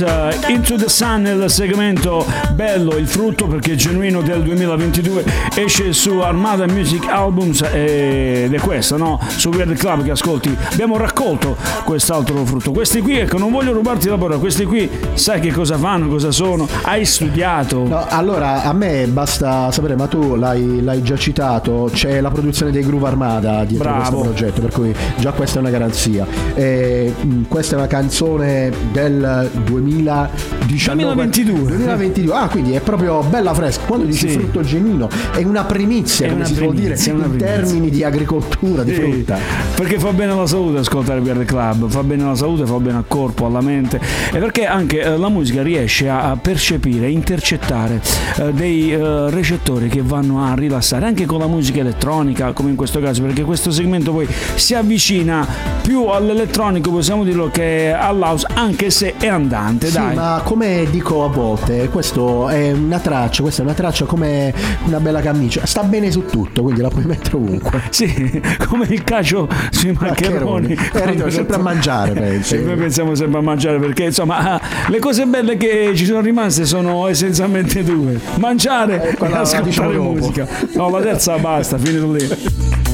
Eh, 0.00 0.52
Into 0.52 0.76
the 0.76 0.88
Sun 0.88 1.26
il 1.26 1.50
segmento 1.50 2.26
bello, 2.52 2.96
il 2.96 3.06
frutto 3.06 3.46
perché 3.46 3.72
è 3.72 3.74
genuino 3.76 4.22
del 4.22 4.42
2022 4.42 5.24
esce 5.54 5.92
su 5.92 6.18
Armada 6.18 6.66
Music 6.66 7.06
Albums 7.08 7.62
ed 7.72 8.52
è 8.52 8.58
questo, 8.60 8.96
no? 8.96 9.20
Su 9.36 9.50
Weird 9.50 9.76
Club 9.76 10.02
che 10.02 10.10
ascolti 10.12 10.56
abbiamo 10.72 10.96
raccolto 10.96 11.56
quest'altro 11.84 12.44
frutto 12.44 12.72
questi 12.72 13.00
qui, 13.00 13.18
ecco 13.18 13.38
non 13.38 13.50
voglio 13.50 13.72
rubarti 13.72 14.08
la 14.08 14.16
parola 14.16 14.38
questi 14.38 14.64
qui 14.64 14.88
sai 15.14 15.40
che 15.40 15.52
cosa 15.52 15.76
fanno, 15.78 16.08
cosa 16.08 16.30
sono 16.30 16.66
hai 16.82 17.04
studiato 17.04 17.84
No, 17.86 18.06
allora, 18.08 18.62
a 18.62 18.72
me 18.72 19.06
basta 19.06 19.70
sapere, 19.70 19.94
ma 19.96 20.06
tu 20.06 20.34
l'hai, 20.34 20.82
l'hai 20.82 21.02
già 21.02 21.16
citato, 21.16 21.90
c'è 21.92 22.20
la 22.20 22.30
produzione 22.30 22.72
dei 22.72 22.82
Groove 22.84 23.06
Armada 23.06 23.64
dietro 23.64 23.88
Bravo. 23.88 24.00
questo 24.00 24.20
progetto, 24.20 24.60
per 24.60 24.70
cui 24.72 24.94
già 25.18 25.32
questa 25.32 25.58
è 25.58 25.60
una 25.60 25.70
garanzia. 25.70 26.26
E, 26.54 27.12
mh, 27.20 27.42
questa 27.48 27.74
è 27.74 27.78
una 27.78 27.86
canzone 27.86 28.72
del 28.92 29.50
2019. 29.84 31.14
2022. 31.14 31.76
2022. 31.76 32.34
Ah, 32.34 32.48
quindi 32.48 32.72
è 32.72 32.80
proprio 32.80 33.22
bella 33.22 33.54
fresca. 33.54 33.82
Quando 33.86 34.06
dici 34.06 34.28
Sì. 34.28 34.38
frutto 34.38 34.62
genuino, 34.62 35.08
è 35.32 35.42
una 35.42 35.64
primizia, 35.64 36.26
È 36.26 36.28
come 36.30 36.40
una 36.40 36.48
si 36.48 36.54
dire, 36.54 36.68
primizia, 36.68 37.12
è 37.12 37.14
una 37.14 37.26
in 37.26 37.36
termini 37.36 37.90
di 37.90 38.02
agricoltura, 38.04 38.82
di 38.82 38.94
Sì, 38.94 39.00
frutta. 39.00 39.38
Perché 39.74 39.98
fa 39.98 40.12
bene 40.12 40.32
alla 40.32 40.46
salute 40.46 40.78
ascoltare 40.78 41.20
Weird 41.20 41.44
Club, 41.44 41.88
fa 41.88 42.02
bene 42.02 42.22
alla 42.22 42.34
salute, 42.34 42.66
fa 42.66 42.78
bene 42.78 42.98
al 42.98 43.04
corpo, 43.06 43.46
alla 43.46 43.60
mente 43.60 44.00
e 44.32 44.38
perché 44.38 44.66
anche 44.66 45.00
eh, 45.00 45.16
la 45.16 45.28
musica 45.28 45.62
riesce 45.62 46.08
a, 46.08 46.36
percepire, 46.40 47.08
intercettare 47.10 48.00
eh, 48.38 48.52
dei 48.52 48.92
eh, 48.92 49.30
recettori 49.30 49.88
che 49.88 50.02
vanno 50.02 50.44
a 50.44 50.54
rilassare 50.54 51.06
anche 51.06 51.26
con 51.26 51.38
la 51.38 51.46
musica 51.46 51.80
elettronica, 51.80 52.52
come 52.52 52.70
in 52.70 52.76
questo 52.76 53.00
caso, 53.00 53.22
perché 53.22 53.42
questo 53.42 53.70
segmento 53.70 54.12
poi 54.12 54.26
si 54.54 54.74
avvicina 54.74 55.46
più 55.82 56.06
all'elettronico, 56.06 56.90
possiamo 56.90 57.24
dirlo, 57.24 57.50
che 57.50 57.92
all'house, 57.92 58.46
anche 58.54 58.90
se 58.90 59.14
è 59.18 59.26
andante. 59.26 59.73
Importante, 59.74 59.86
Sì, 59.88 59.92
dai. 59.96 60.14
ma 60.14 60.40
come 60.44 60.86
dico 60.90 61.24
a 61.24 61.28
volte, 61.28 61.88
questo 61.88 62.48
è 62.48 62.72
una 62.72 62.98
traccia, 62.98 63.42
questa 63.42 63.62
è 63.62 63.64
una 63.64 63.74
traccia 63.74 64.04
come 64.04 64.52
una 64.84 65.00
bella 65.00 65.20
camicia, 65.20 65.66
sta 65.66 65.82
bene 65.82 66.10
su 66.10 66.24
tutto, 66.26 66.62
quindi 66.62 66.80
la 66.80 66.88
puoi 66.88 67.04
mettere 67.04 67.36
ovunque. 67.36 67.82
Sì, 67.94 68.42
come 68.68 68.86
il 68.88 69.04
cacio 69.04 69.48
sui 69.70 69.92
maccheroni. 69.98 70.74
Maccheroni. 70.74 71.22
Eh, 71.22 71.30
sempre 71.30 71.56
a 71.56 71.58
mangiare, 71.58 72.12
pensi. 72.18 72.56
Sì, 72.56 72.64
noi 72.64 72.76
pensiamo 72.76 73.14
sempre 73.14 73.38
a 73.38 73.42
mangiare 73.42 73.78
perché 73.78 74.04
insomma 74.04 74.54
ah, 74.54 74.60
le 74.88 74.98
cose 74.98 75.24
belle 75.26 75.56
che 75.56 75.92
ci 75.94 76.04
sono 76.04 76.20
rimaste 76.20 76.64
sono 76.64 77.06
essenzialmente 77.06 77.82
due: 77.84 78.18
mangiare 78.38 79.02
Eh, 79.02 79.08
e 79.08 79.32
ascoltare 79.36 79.62
diciamo 79.62 80.12
musica. 80.12 80.46
No, 80.74 80.90
la 80.90 81.00
terza 81.00 81.36
basta, 81.38 81.78
finito 81.78 82.12
lì. 82.12 82.28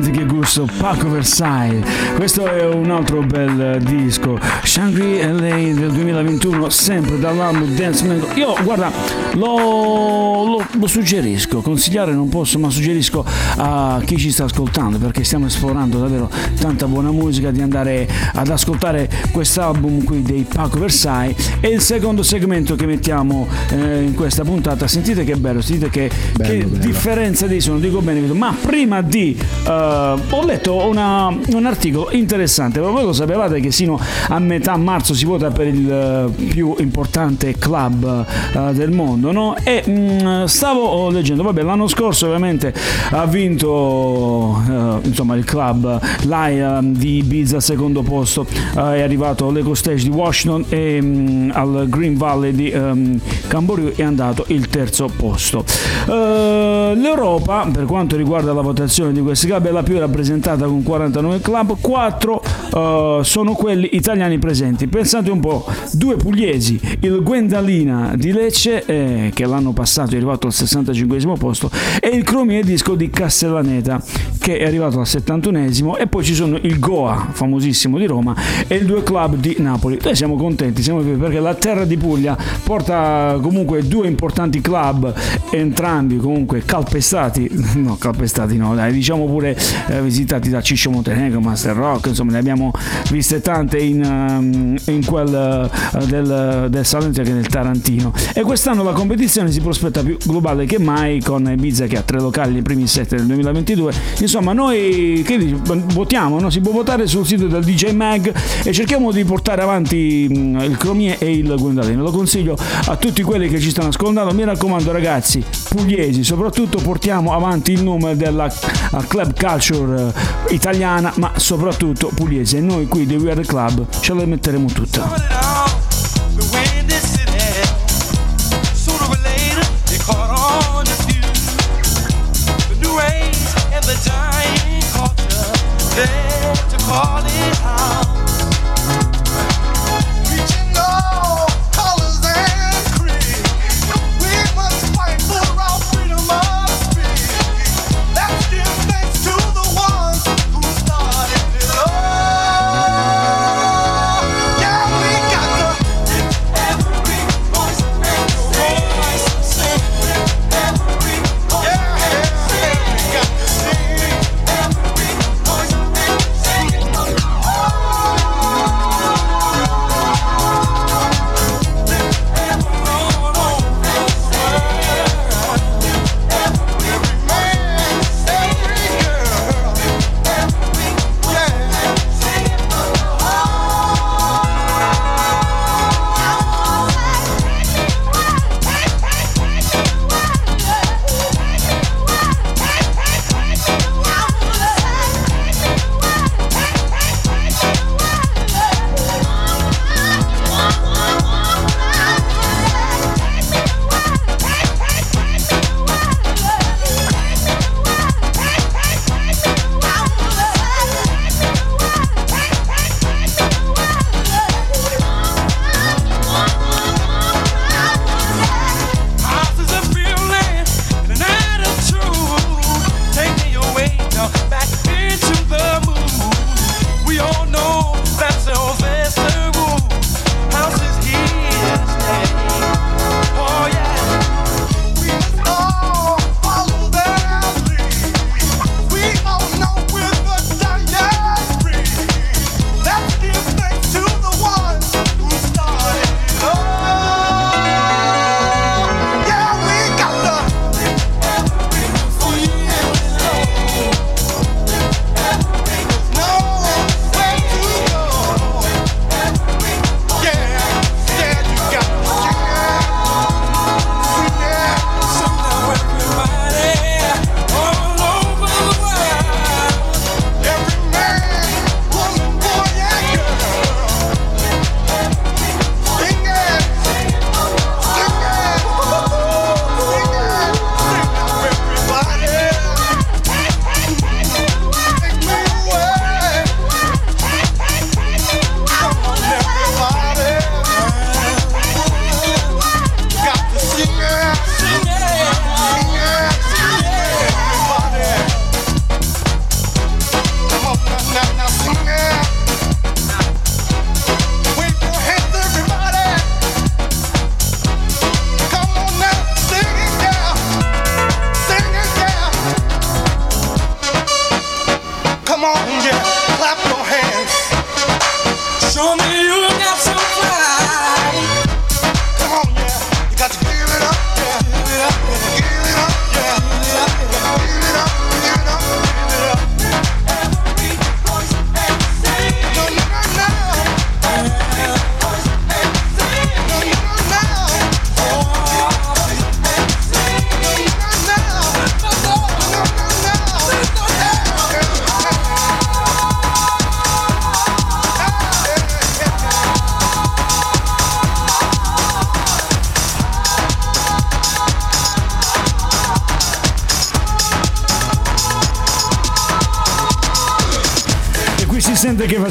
gusto, 0.59 0.67
Paco 0.79 1.09
Versailles. 1.09 1.81
Questo 2.15 2.45
è 2.45 2.65
un 2.67 2.91
altro 2.91 3.21
bel 3.21 3.59
eh, 3.61 3.79
disco, 3.79 4.37
Shangri-La 4.63 5.31
del 5.31 5.91
2021, 5.91 6.69
sempre 6.69 7.17
dall'album 7.19 7.73
Dance 7.73 8.05
Man. 8.05 8.21
Io, 8.35 8.55
guarda, 8.63 8.91
lo, 9.35 10.43
lo- 10.45 10.65
lo 10.77 10.87
suggerisco, 10.87 11.61
consigliare 11.61 12.11
non 12.13 12.27
posso, 12.27 12.59
ma 12.59 12.69
suggerisco 12.69 13.23
a 13.57 14.01
chi 14.03 14.17
ci 14.17 14.29
sta 14.31 14.43
ascoltando, 14.43 14.97
perché 14.97 15.23
stiamo 15.23 15.45
esplorando 15.45 15.99
davvero 15.99 16.29
tanta 16.59 16.85
buona 16.85 17.11
musica, 17.11 17.49
di 17.51 17.61
andare 17.61 18.07
ad 18.33 18.49
ascoltare 18.49 19.09
quest'album 19.31 20.03
qui 20.03 20.21
dei 20.21 20.45
Paco 20.51 20.79
Versailles. 20.79 21.35
E 21.61 21.69
il 21.69 21.79
secondo 21.81 22.23
segmento 22.23 22.75
che 22.75 22.85
mettiamo 22.85 23.47
eh, 23.69 24.01
in 24.01 24.15
questa 24.15 24.43
puntata, 24.43 24.85
sentite 24.87 25.23
che 25.23 25.35
bello, 25.37 25.61
sentite 25.61 25.89
che, 25.89 26.11
Bello, 26.35 26.49
che 26.51 26.65
bello. 26.65 26.85
differenza 26.85 27.47
di 27.47 27.61
suono, 27.61 27.79
dico 27.79 28.01
bene, 28.01 28.19
ma 28.33 28.53
prima 28.59 29.01
di... 29.01 29.37
eh, 29.67 30.39
ho 30.41 30.45
letto 30.45 30.87
una- 30.87 31.27
un 31.53 31.65
articolo 31.65 32.09
interessante, 32.11 32.79
ma 32.79 32.89
voi 32.89 33.03
lo 33.03 33.13
sapevate 33.13 33.59
che 33.59 33.69
sino 33.71 33.99
a 34.29 34.39
metà 34.39 34.75
marzo 34.75 35.13
si 35.13 35.25
vota 35.25 35.51
per 35.51 35.67
il 35.67 35.89
eh, 35.89 36.29
più 36.45 36.73
importante 36.79 37.55
club 37.59 38.25
eh, 38.53 38.73
del 38.73 38.89
mondo, 38.89 39.31
no? 39.31 39.55
E 39.63 39.83
mm, 39.87 40.45
stavo 40.45 41.09
leggendo, 41.11 41.43
vabbè, 41.43 41.61
l'anno 41.61 41.87
scorso 41.87 42.25
ovviamente 42.25 42.73
ha 43.11 43.25
vinto 43.27 44.59
eh, 44.67 45.07
insomma 45.07 45.35
il 45.35 45.45
club 45.45 45.99
l'AIA 46.23 46.79
di 46.81 47.17
Ibiza 47.17 47.57
al 47.57 47.61
secondo 47.61 48.01
posto, 48.01 48.47
eh, 48.49 48.95
è 48.95 49.01
arrivato 49.01 49.47
all'Eco 49.47 49.75
Stage 49.75 50.03
di 50.03 50.09
Washington 50.09 50.65
e 50.69 50.99
mm, 51.01 51.51
al 51.53 51.85
Green 51.87 52.17
Valley 52.17 52.51
di 52.51 52.69
ehm, 52.69 53.19
Camboriú 53.47 53.91
è 53.95 54.01
andato 54.03 54.45
il 54.47 54.67
terzo 54.69 55.07
posto. 55.15 55.63
L'Europa, 56.07 57.67
per 57.71 57.85
quanto 57.85 58.15
riguarda 58.15 58.53
la 58.53 58.61
votazione 58.61 59.11
di 59.13 59.21
questi 59.21 59.45
club, 59.45 59.67
è 59.67 59.71
la 59.71 59.83
più 59.83 59.99
rappresentata 59.99 60.29
con 60.67 60.83
49 60.83 61.41
club, 61.41 61.77
4 61.81 62.41
eh, 62.73 63.19
sono 63.23 63.53
quelli 63.53 63.89
italiani 63.93 64.39
presenti. 64.39 64.87
Pensate 64.87 65.29
un 65.29 65.39
po', 65.39 65.65
due 65.93 66.15
pugliesi, 66.15 66.79
il 67.01 67.21
Gwendalina 67.21 68.13
di 68.15 68.31
Lecce, 68.31 68.85
eh, 68.85 69.31
che 69.33 69.45
l'anno 69.45 69.73
passato 69.73 70.13
è 70.13 70.17
arrivato 70.17 70.47
al 70.47 70.53
65 70.53 71.19
posto, 71.37 71.69
e 71.99 72.09
il 72.09 72.23
Cromie 72.23 72.63
Disco 72.63 72.95
di 72.95 73.09
Castellaneta, 73.09 74.01
che 74.39 74.57
è 74.57 74.65
arrivato 74.65 74.99
al 74.99 75.07
71 75.07 75.97
e 75.97 76.07
poi 76.07 76.23
ci 76.23 76.33
sono 76.33 76.57
il 76.61 76.79
Goa, 76.79 77.29
famosissimo 77.31 77.97
di 77.97 78.05
Roma, 78.05 78.35
e 78.67 78.75
il 78.75 78.85
Due 78.85 79.03
Club 79.03 79.35
di 79.35 79.55
Napoli. 79.59 79.99
Noi 80.01 80.15
siamo 80.15 80.35
contenti, 80.35 80.81
siamo 80.81 81.01
felici 81.01 81.19
perché 81.19 81.39
la 81.39 81.55
terra 81.55 81.85
di 81.85 81.97
Puglia 81.97 82.37
porta 82.63 83.37
comunque 83.41 83.85
due 83.87 84.07
importanti 84.07 84.61
club, 84.61 85.13
entrambi 85.49 86.17
comunque 86.17 86.63
calpestati, 86.63 87.49
no 87.75 87.97
calpestati 87.97 88.57
no, 88.57 88.73
dai, 88.75 88.93
diciamo 88.93 89.25
pure 89.25 89.57
eh, 89.87 90.01
visitati 90.01 90.49
da 90.49 90.61
Ciccio 90.61 90.89
Montenegro, 90.89 91.39
Master 91.39 91.75
Rock, 91.75 92.07
insomma 92.07 92.31
ne 92.31 92.37
abbiamo 92.39 92.60
viste 93.09 93.41
tante 93.41 93.79
in, 93.79 94.03
ehm, 94.03 94.75
in 94.93 95.05
quel 95.05 95.69
eh, 95.95 96.05
del, 96.05 96.67
del 96.69 96.85
Salento 96.85 97.21
che 97.23 97.31
nel 97.31 97.47
Tarantino. 97.47 98.13
E 98.33 98.41
quest'anno 98.41 98.83
la 98.83 98.91
competizione 98.91 99.51
si 99.51 99.61
prospetta 99.61 100.03
più 100.03 100.17
globale 100.25 100.65
che 100.65 100.77
mai 100.77 101.21
con 101.21 101.49
Ibiza 101.49 101.85
che 101.87 101.97
ha 101.97 102.01
tre 102.01 102.19
locali 102.19 102.53
nei 102.53 102.61
primi 102.61 102.87
set 102.87 103.15
del 103.15 103.25
2022. 103.25 103.93
Insomma, 104.19 104.53
noi 104.53 105.23
che 105.25 105.37
dici, 105.37 105.57
votiamo, 105.93 106.39
no? 106.39 106.49
si 106.49 106.59
può 106.59 106.71
votare 106.71 107.07
sul 107.07 107.25
sito 107.25 107.47
del 107.47 107.63
DJ 107.63 107.91
Mag 107.93 108.33
e 108.63 108.73
cerchiamo 108.73 109.11
di 109.11 109.23
portare 109.23 109.61
avanti 109.61 110.27
mh, 110.29 110.59
il 110.61 110.77
Cromie 110.77 111.17
e 111.17 111.31
il 111.31 111.55
Gwendalino. 111.57 112.03
Lo 112.03 112.11
consiglio 112.11 112.57
a 112.85 112.95
tutti 112.97 113.23
quelli 113.23 113.47
che 113.47 113.59
ci 113.59 113.69
stanno 113.69 113.89
ascoltando. 113.89 114.33
Mi 114.33 114.43
raccomando, 114.43 114.91
ragazzi, 114.91 115.43
pugliesi, 115.69 116.23
soprattutto 116.23 116.79
portiamo 116.79 117.33
avanti 117.33 117.71
il 117.71 117.83
nome 117.83 118.15
della 118.15 118.47
eh, 118.47 119.07
club 119.07 119.33
culture 119.33 120.13
eh, 120.47 120.53
italiana, 120.53 121.13
ma 121.17 121.31
soprattutto 121.35 122.11
pugliese. 122.13 122.50
E 122.53 122.59
noi 122.59 122.85
qui 122.85 123.05
di 123.05 123.15
We 123.15 123.31
Are 123.31 123.41
the 123.41 123.47
Club 123.47 123.85
ce 124.01 124.13
la 124.13 124.25
metteremo 124.25 124.65
tutta. 124.67 125.03
Put 125.03 125.19
it 125.19 125.31
on 125.31 126.35
the 126.35 126.49
way 126.51 126.81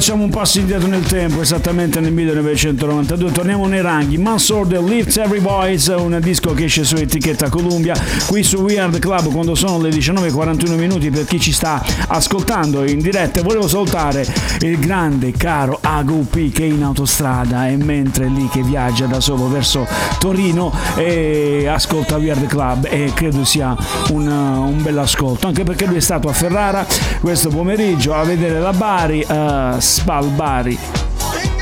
facciamo 0.01 0.23
un 0.23 0.31
passo 0.31 0.57
indietro 0.57 0.87
nel 0.87 1.03
tempo, 1.03 1.41
esattamente 1.41 1.99
nel 1.99 2.11
1992. 2.11 3.31
Torniamo 3.31 3.67
nei 3.67 3.83
ranghi. 3.83 4.17
Mansord 4.17 4.75
Lifts 4.83 5.17
Every 5.17 5.39
Voice, 5.39 5.91
un 5.93 6.17
disco 6.19 6.55
che 6.55 6.63
esce 6.63 6.83
su 6.83 6.95
etichetta 6.95 7.49
Columbia, 7.49 7.93
qui 8.25 8.41
su 8.41 8.57
Weird 8.61 8.97
Club 8.97 9.31
quando 9.31 9.53
sono 9.53 9.79
le 9.79 9.89
19.41 9.89 10.73
minuti 10.73 11.11
per 11.11 11.25
chi 11.25 11.39
ci 11.39 11.51
sta 11.51 11.85
ascoltando 12.07 12.83
in 12.83 12.97
diretta. 12.97 13.43
Volevo 13.43 13.67
salutare 13.67 14.25
il 14.61 14.79
grande 14.79 15.33
caro 15.33 15.77
AGUP 15.79 16.51
che 16.51 16.63
è 16.63 16.65
in 16.65 16.81
autostrada 16.81 17.67
e 17.67 17.77
mentre 17.77 18.25
lì 18.25 18.49
che 18.49 18.63
viaggia 18.63 19.05
da 19.05 19.19
solo 19.19 19.49
verso 19.49 19.85
Torino 20.17 20.73
e 20.95 21.67
ascolta 21.67 22.17
Weird 22.17 22.47
Club 22.47 22.87
e 22.89 23.11
credo 23.13 23.45
sia 23.45 23.77
un, 24.09 24.27
un 24.27 24.81
bel 24.81 24.97
anche 25.41 25.63
perché 25.63 25.85
lui 25.85 25.97
è 25.97 26.01
stato 26.01 26.27
a 26.27 26.33
Ferrara 26.33 26.85
questo 27.19 27.49
pomeriggio 27.49 28.15
a 28.15 28.23
vedere 28.23 28.59
la 28.59 28.73
Bari, 28.73 29.23
uh, 29.27 29.79
Spal 30.01 30.25
Bari. 30.33 31.10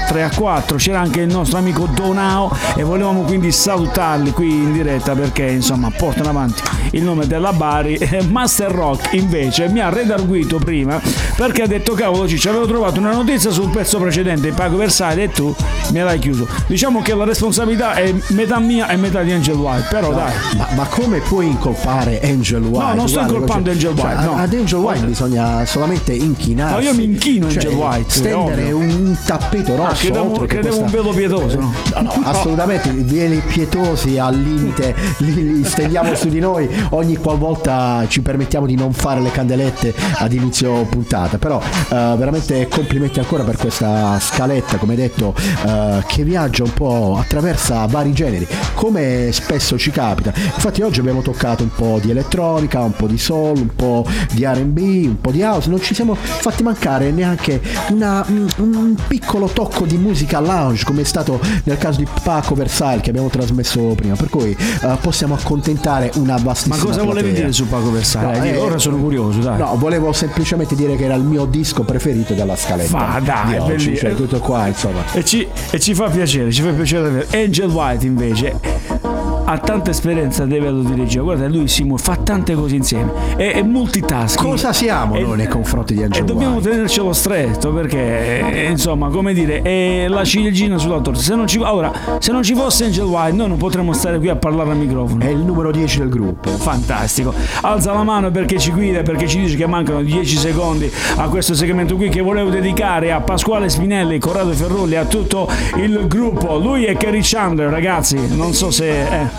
3 0.10 0.24
a 0.24 0.30
4 0.34 0.78
c'era 0.78 1.00
anche 1.02 1.22
il 1.22 1.32
nostro 1.32 1.60
amico 1.60 1.88
Donao 1.94 2.52
e 2.76 2.82
volevamo 2.82 3.22
quindi 3.22 3.52
salutarli 3.52 4.32
qui 4.32 4.50
in 4.50 4.74
diretta 4.74 5.14
perché 5.14 5.46
insomma 5.46 5.92
portano 5.96 6.30
avanti 6.30 6.64
il 6.92 7.04
nome 7.04 7.28
della 7.28 7.54
Bari 7.54 7.98
E 8.10 8.24
Master 8.24 8.72
Rock 8.72 9.14
invece 9.14 9.70
mi 9.70 9.80
ha 9.80 9.90
redarguito 9.90 10.58
prima 10.58 11.00
perché 11.36 11.62
ha 11.62 11.68
detto 11.68 11.94
cavolo 11.94 12.28
ci 12.28 12.48
avevo 12.48 12.66
trovato 12.66 13.00
una 13.00 13.12
notizia 13.12 13.52
sul 13.52 13.70
pezzo 13.70 14.00
precedente 14.00 14.52
Pago 14.52 14.78
Versailles 14.78 15.30
e 15.30 15.32
tu 15.32 15.56
me 15.92 16.04
l'hai 16.04 16.18
chiuso 16.18 16.48
diciamo 16.66 17.04
che 17.04 17.14
la 17.14 17.26
responsabilità 17.26 17.94
è 17.94 18.12
metà 18.30 18.58
mia 18.58 18.88
e 18.90 18.96
metà 18.96 19.22
di 19.22 19.32
Angel 19.32 19.56
White 19.56 19.88
però 19.92 20.12
dai 20.12 20.34
Ma, 20.58 20.68
ma 20.76 20.86
come 20.86 21.20
puoi 21.20 21.46
incolpare 21.48 22.20
Angel 22.24 22.64
White? 22.64 22.86
No, 22.86 22.94
non 22.96 23.08
sto 23.08 23.20
Guarda, 23.20 23.34
incolpando 23.34 23.66
cioè, 23.66 23.74
Angel 23.74 23.94
White, 23.94 24.16
cioè, 24.16 24.26
no. 24.26 24.36
Ad 24.38 24.54
Angel 24.54 24.80
White 24.80 25.06
bisogna 25.06 25.66
solamente 25.66 26.14
inchinarsi. 26.14 26.76
No, 26.76 26.82
io 26.82 26.94
mi 26.96 27.04
inchino 27.04 27.46
a 27.46 27.50
Angel 27.50 27.74
White, 27.74 28.10
Stendere 28.10 28.72
un 28.72 29.18
tappeto 29.26 29.76
rosso. 29.76 29.99
Credevo, 30.00 30.26
oltre 30.32 30.46
che 30.48 30.54
credevo 30.56 30.76
un 30.76 30.82
questa- 30.90 30.98
velo 31.02 31.14
pietoso 31.14 31.60
no? 31.60 31.74
No, 31.96 32.02
no, 32.02 32.22
assolutamente, 32.24 32.90
vieni 32.92 33.38
pietosi 33.46 34.18
al 34.18 34.36
limite, 34.40 34.96
li, 35.20 35.58
li 35.60 35.64
stendiamo 35.66 36.16
su 36.16 36.30
di 36.30 36.40
noi 36.40 36.70
ogni 36.92 37.16
qualvolta 37.18 38.06
ci 38.08 38.22
permettiamo 38.22 38.66
di 38.66 38.76
non 38.76 38.94
fare 38.94 39.20
le 39.22 39.32
candelette 39.32 39.94
ad 40.18 40.32
inizio 40.34 40.84
puntata. 40.86 41.38
Però 41.38 41.62
eh, 41.62 42.16
veramente 42.18 42.68
complimenti 42.68 43.20
ancora 43.20 43.44
per 43.44 43.58
questa 43.58 44.18
scaletta, 44.20 44.78
come 44.78 44.96
detto, 44.96 45.34
eh, 45.66 46.04
che 46.08 46.24
viaggia 46.24 46.64
un 46.64 46.74
po', 46.74 47.18
attraversa 47.20 47.86
vari 47.88 48.14
generi, 48.14 48.48
come 48.74 49.30
spesso 49.32 49.78
ci 49.78 49.92
capita. 49.92 50.32
Infatti 50.36 50.82
oggi 50.82 51.00
abbiamo 51.00 51.22
toccato 51.22 51.64
un 51.64 51.72
po' 51.76 52.00
di 52.02 52.10
elettronica, 52.12 52.80
un 52.82 52.94
po' 52.94 53.08
di 53.08 53.18
soul, 53.18 53.58
un 53.58 53.76
po' 53.76 54.06
di 54.32 54.46
RB, 54.46 54.78
un 54.78 55.18
po' 55.22 55.32
di 55.32 55.42
house, 55.42 55.70
non 55.70 55.82
ci 55.82 55.94
siamo 55.94 56.16
fatti 56.16 56.64
mancare 56.64 57.12
neanche 57.12 57.62
una- 57.90 58.26
un, 58.28 58.48
un 58.58 58.96
piccolo 59.08 59.48
tocco 59.48 59.86
di 59.90 59.98
musica 59.98 60.40
lounge 60.40 60.84
come 60.84 61.02
è 61.02 61.04
stato 61.04 61.40
nel 61.64 61.78
caso 61.78 61.98
di 61.98 62.08
Paco 62.24 62.56
Versailles 62.56 63.02
che 63.02 63.10
abbiamo 63.10 63.30
trasmesso 63.30 63.94
prima, 63.96 64.16
per 64.16 64.30
cui 64.30 64.52
eh, 64.52 64.98
possiamo 65.02 65.34
accontentare 65.34 66.12
una 66.16 66.34
ma 66.34 66.44
vastissima 66.44 66.78
cosa 66.78 67.04
volevi 67.04 67.30
platea. 67.30 67.40
dire 67.40 67.52
su 67.52 67.68
Paco 67.68 67.92
Versailles? 67.92 68.38
No, 68.38 68.46
eh, 68.46 68.58
ora 68.58 68.78
sono 68.78 68.98
curioso 68.98 69.40
dai 69.40 69.58
No, 69.58 69.76
volevo 69.78 70.14
semplicemente 70.14 70.76
dire 70.76 70.96
che 70.96 71.06
era 71.06 71.16
il 71.16 71.24
mio 71.24 71.46
disco 71.46 71.84
preferito 71.84 72.34
della 72.34 72.56
scaletta. 72.56 72.98
Ma 72.98 73.20
dai, 73.20 73.50
di 73.50 73.58
oggi, 73.58 73.98
cioè 73.98 74.16
tutto 74.16 74.40
qua, 74.40 74.68
insomma. 74.68 75.02
E 75.14 75.24
ci, 75.26 75.48
e 75.72 75.80
ci 75.80 75.94
fa 75.94 76.10
piacere, 76.10 76.52
ci 76.52 76.62
fa 76.62 76.72
piacere. 76.72 77.28
Angel 77.32 77.70
White 77.70 78.06
invece 78.06 79.19
ha 79.52 79.58
tanta 79.58 79.90
esperienza 79.90 80.44
a 80.44 80.46
livello 80.46 80.82
di 80.84 80.94
regia. 80.94 81.22
Guarda, 81.22 81.48
lui 81.48 81.68
si 81.68 81.84
muove, 81.84 82.04
fa 82.04 82.16
tante 82.16 82.54
cose 82.54 82.76
insieme. 82.76 83.12
È, 83.36 83.54
è 83.54 83.64
multitasking. 83.64 84.48
Cosa 84.48 84.72
siamo 84.74 85.16
E- 85.16 85.22
noi 85.24 85.38
nei 85.38 85.48
confronti 85.48 85.96
di 85.96 86.04
Angel 86.04 86.22
E 86.22 86.26
dobbiamo 86.26 86.58
White? 86.58 86.70
tenercelo 86.70 87.14
stretto 87.14 87.74
perché, 87.74 88.48
eh, 88.48 88.70
insomma, 88.70 89.10
come 89.10 89.34
dire, 89.34 89.62
è 89.64 90.06
la 90.08 90.24
ciliegina 90.24 90.78
sulla 90.78 91.00
torta. 91.00 91.20
Se 91.20 91.34
non 91.34 91.48
ci, 91.48 91.58
ora, 91.60 91.92
se 92.20 92.32
non 92.32 92.44
ci 92.44 92.54
fosse 92.54 92.86
Angel 92.86 93.06
White, 93.06 93.36
noi 93.36 93.48
non 93.48 93.58
potremmo 93.58 93.92
stare 93.94 94.20
qui 94.20 94.30
a 94.30 94.36
parlare 94.36 94.70
al 94.70 94.78
microfono. 94.78 95.24
È 95.24 95.30
il 95.30 95.40
numero 95.40 95.72
10 95.72 95.98
del 95.98 96.10
gruppo. 96.10 96.50
Fantastico. 96.52 97.34
Alza 97.62 97.92
la 97.92 98.04
mano 98.04 98.30
perché 98.30 98.60
ci 98.60 98.70
guida, 98.72 99.02
perché 99.02 99.28
ci 99.28 99.40
dice 99.40 99.56
che 99.56 99.66
mancano 99.66 100.04
10 100.04 100.38
secondi 100.38 100.92
a 101.16 101.28
questo 101.28 101.56
segmento 101.56 101.96
qui 101.96 102.10
che 102.10 102.22
volevo 102.22 102.52
dedicare 102.52 103.12
a 103.12 103.20
Pasquale 103.22 103.68
Spinelli, 103.68 104.20
Corrado 104.20 104.52
Ferrulli, 104.52 104.96
a 104.96 105.06
tutto 105.06 105.50
il 105.78 106.06
gruppo. 106.08 106.58
Lui 106.60 106.84
è 106.86 106.96
Kerry 106.98 107.22
Chandler, 107.24 107.70
ragazzi. 107.72 108.18
Non 108.36 108.54
so 108.54 108.70
se... 108.70 109.02
eh. 109.02 109.39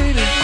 waiting. 0.00 0.39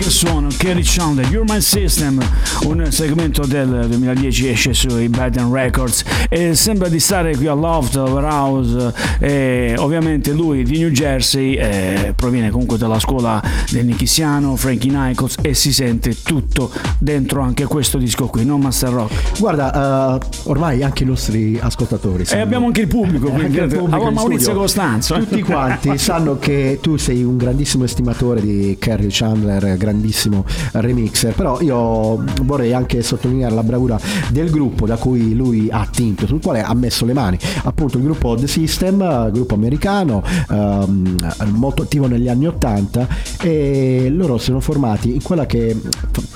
Che 0.00 0.08
suono, 0.08 0.48
Kerry 0.56 0.80
Chandler, 0.82 1.28
You're 1.30 1.44
My 1.52 1.60
System, 1.60 2.18
un 2.64 2.86
segmento 2.90 3.44
del 3.44 3.86
2010 3.86 4.48
esce 4.48 4.72
sui 4.72 5.08
Baden 5.10 5.52
Records 5.52 6.04
e 6.30 6.54
sembra 6.54 6.88
di 6.88 6.98
stare 6.98 7.36
qui 7.36 7.46
a 7.46 7.52
Loft 7.52 7.96
House 7.96 8.92
e 9.18 9.74
ovviamente 9.76 10.32
lui 10.32 10.62
di 10.64 10.78
New 10.78 10.88
Jersey 10.88 11.54
eh, 11.54 12.12
proviene 12.16 12.48
comunque 12.50 12.78
dalla 12.78 12.98
scuola 12.98 13.42
del 13.70 13.84
Nichisiano, 13.84 14.56
Frankie 14.56 14.90
Nichols 14.90 15.36
e 15.42 15.52
si 15.52 15.70
sente 15.72 16.16
tutto 16.22 16.70
dentro 16.98 17.42
anche 17.42 17.64
questo 17.64 17.98
disco 17.98 18.26
qui, 18.26 18.44
non 18.46 18.60
Master 18.60 18.90
Rock. 18.90 19.38
Guarda, 19.38 20.18
eh, 20.18 20.26
ormai 20.44 20.82
anche 20.82 21.02
i 21.02 21.06
nostri 21.06 21.58
ascoltatori 21.60 22.22
E 22.22 22.26
sanno- 22.26 22.42
abbiamo 22.42 22.66
anche 22.66 22.80
il 22.82 22.88
pubblico, 22.88 23.28
Eh, 23.28 23.32
quindi 23.32 23.58
anche 23.58 23.74
il 23.74 23.80
pubblico 23.80 24.08
in 24.08 24.14
Maurizio 24.14 24.40
studio. 24.44 24.60
Costanzo. 24.62 25.14
Tutti 25.18 25.42
quanti 25.42 25.98
sanno 25.98 26.38
che 26.38 26.78
tu 26.80 26.96
sei 26.96 27.22
un 27.22 27.36
grandissimo 27.36 27.84
estimatore 27.84 28.40
di 28.40 28.76
Kerry 28.78 29.08
Chandler, 29.10 29.76
grandissimo 29.90 30.44
remixer, 30.72 31.34
però 31.34 31.60
io 31.60 32.22
vorrei 32.42 32.72
anche 32.72 33.02
sottolineare 33.02 33.54
la 33.54 33.62
bravura 33.62 33.98
del 34.30 34.50
gruppo 34.50 34.86
da 34.86 34.96
cui 34.96 35.34
lui 35.34 35.68
ha 35.70 35.80
attinto, 35.80 36.26
sul 36.26 36.40
quale 36.40 36.62
ha 36.62 36.72
messo 36.74 37.04
le 37.04 37.12
mani, 37.12 37.38
appunto 37.64 37.98
il 37.98 38.04
gruppo 38.04 38.36
The 38.36 38.46
System, 38.46 39.30
gruppo 39.32 39.54
americano, 39.54 40.22
ehm, 40.50 41.16
molto 41.54 41.82
attivo 41.82 42.06
negli 42.06 42.28
anni 42.28 42.46
80 42.46 43.08
e 43.42 44.08
loro 44.10 44.38
sono 44.38 44.60
formati 44.60 45.12
in 45.12 45.22
quella 45.22 45.46
che 45.46 45.76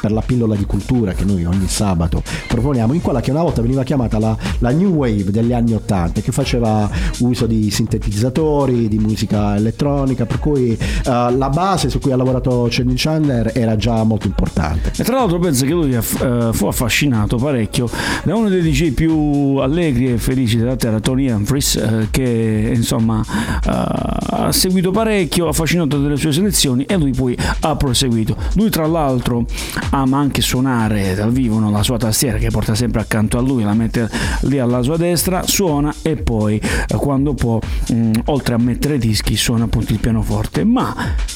per 0.00 0.12
la 0.12 0.20
pillola 0.20 0.54
di 0.54 0.64
cultura 0.64 1.12
che 1.12 1.24
noi 1.24 1.44
ogni 1.44 1.68
sabato 1.68 2.22
proponiamo, 2.48 2.92
in 2.92 3.00
quella 3.00 3.20
che 3.20 3.30
una 3.30 3.42
volta 3.42 3.62
veniva 3.62 3.84
chiamata 3.84 4.18
la, 4.18 4.36
la 4.58 4.70
New 4.70 4.92
Wave 4.94 5.30
degli 5.30 5.52
anni 5.52 5.74
80 5.74 6.20
che 6.20 6.32
faceva 6.32 6.90
uso 7.20 7.46
di 7.46 7.70
sintetizzatori, 7.70 8.88
di 8.88 8.98
musica 8.98 9.56
elettronica, 9.56 10.26
per 10.26 10.38
cui 10.40 10.72
eh, 10.72 10.78
la 11.04 11.48
base 11.48 11.88
su 11.88 12.00
cui 12.00 12.12
ha 12.12 12.16
lavorato 12.16 12.66
Channing 12.70 12.98
Chandler 13.44 13.52
era 13.54 13.76
già 13.76 14.02
molto 14.04 14.26
importante. 14.26 14.92
E 14.96 15.04
tra 15.04 15.16
l'altro 15.16 15.38
penso 15.38 15.66
che 15.66 15.72
lui 15.72 15.94
eh, 15.94 16.50
fu 16.52 16.66
affascinato 16.66 17.36
parecchio 17.36 17.88
da 18.22 18.34
uno 18.34 18.48
dei 18.48 18.62
DJ 18.62 18.92
più 18.92 19.56
allegri 19.56 20.12
e 20.12 20.18
felici 20.18 20.56
della 20.56 20.76
terra, 20.76 21.00
Tony 21.00 21.30
Humphries, 21.30 21.76
eh, 21.76 22.08
che 22.10 22.72
insomma 22.74 23.22
eh, 23.22 23.70
ha 23.70 24.52
seguito 24.52 24.90
parecchio, 24.90 25.48
affascinato 25.48 25.98
dalle 25.98 26.16
sue 26.16 26.32
selezioni 26.32 26.84
e 26.84 26.96
lui 26.96 27.12
poi 27.12 27.36
ha 27.60 27.76
proseguito. 27.76 28.36
Lui 28.54 28.70
tra 28.70 28.86
l'altro 28.86 29.44
ama 29.90 30.18
anche 30.18 30.40
suonare 30.40 31.14
dal 31.14 31.32
vivo 31.32 31.58
no? 31.58 31.70
la 31.70 31.82
sua 31.82 31.98
tastiera 31.98 32.38
che 32.38 32.50
porta 32.50 32.74
sempre 32.74 33.00
accanto 33.00 33.38
a 33.38 33.40
lui, 33.40 33.62
la 33.62 33.74
mette 33.74 34.08
lì 34.42 34.58
alla 34.58 34.82
sua 34.82 34.96
destra, 34.96 35.42
suona 35.46 35.94
e 36.02 36.16
poi 36.16 36.60
quando 36.96 37.34
può, 37.34 37.58
mh, 37.90 38.12
oltre 38.26 38.54
a 38.54 38.58
mettere 38.58 38.98
dischi, 38.98 39.36
suona 39.36 39.64
appunto 39.64 39.92
il 39.92 39.98
pianoforte. 39.98 40.64
Ma 40.64 40.94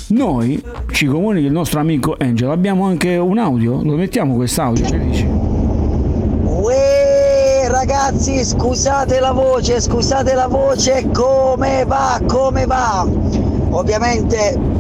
noi, 0.08 0.62
ci 0.92 1.06
comunica 1.06 1.46
il 1.46 1.52
nostro 1.52 1.80
amico 1.80 2.16
Angel, 2.18 2.50
abbiamo 2.50 2.84
anche 2.86 3.16
un 3.16 3.38
audio, 3.38 3.82
lo 3.82 3.94
mettiamo 3.94 4.34
quest'audio, 4.34 4.84
che 4.86 4.98
dici? 4.98 5.24
Uè, 6.44 7.66
ragazzi, 7.68 8.44
scusate 8.44 9.20
la 9.20 9.32
voce, 9.32 9.80
scusate 9.80 10.34
la 10.34 10.46
voce, 10.46 11.08
come 11.12 11.84
va, 11.86 12.20
come 12.26 12.64
va? 12.64 13.06
Ovviamente 13.70 14.76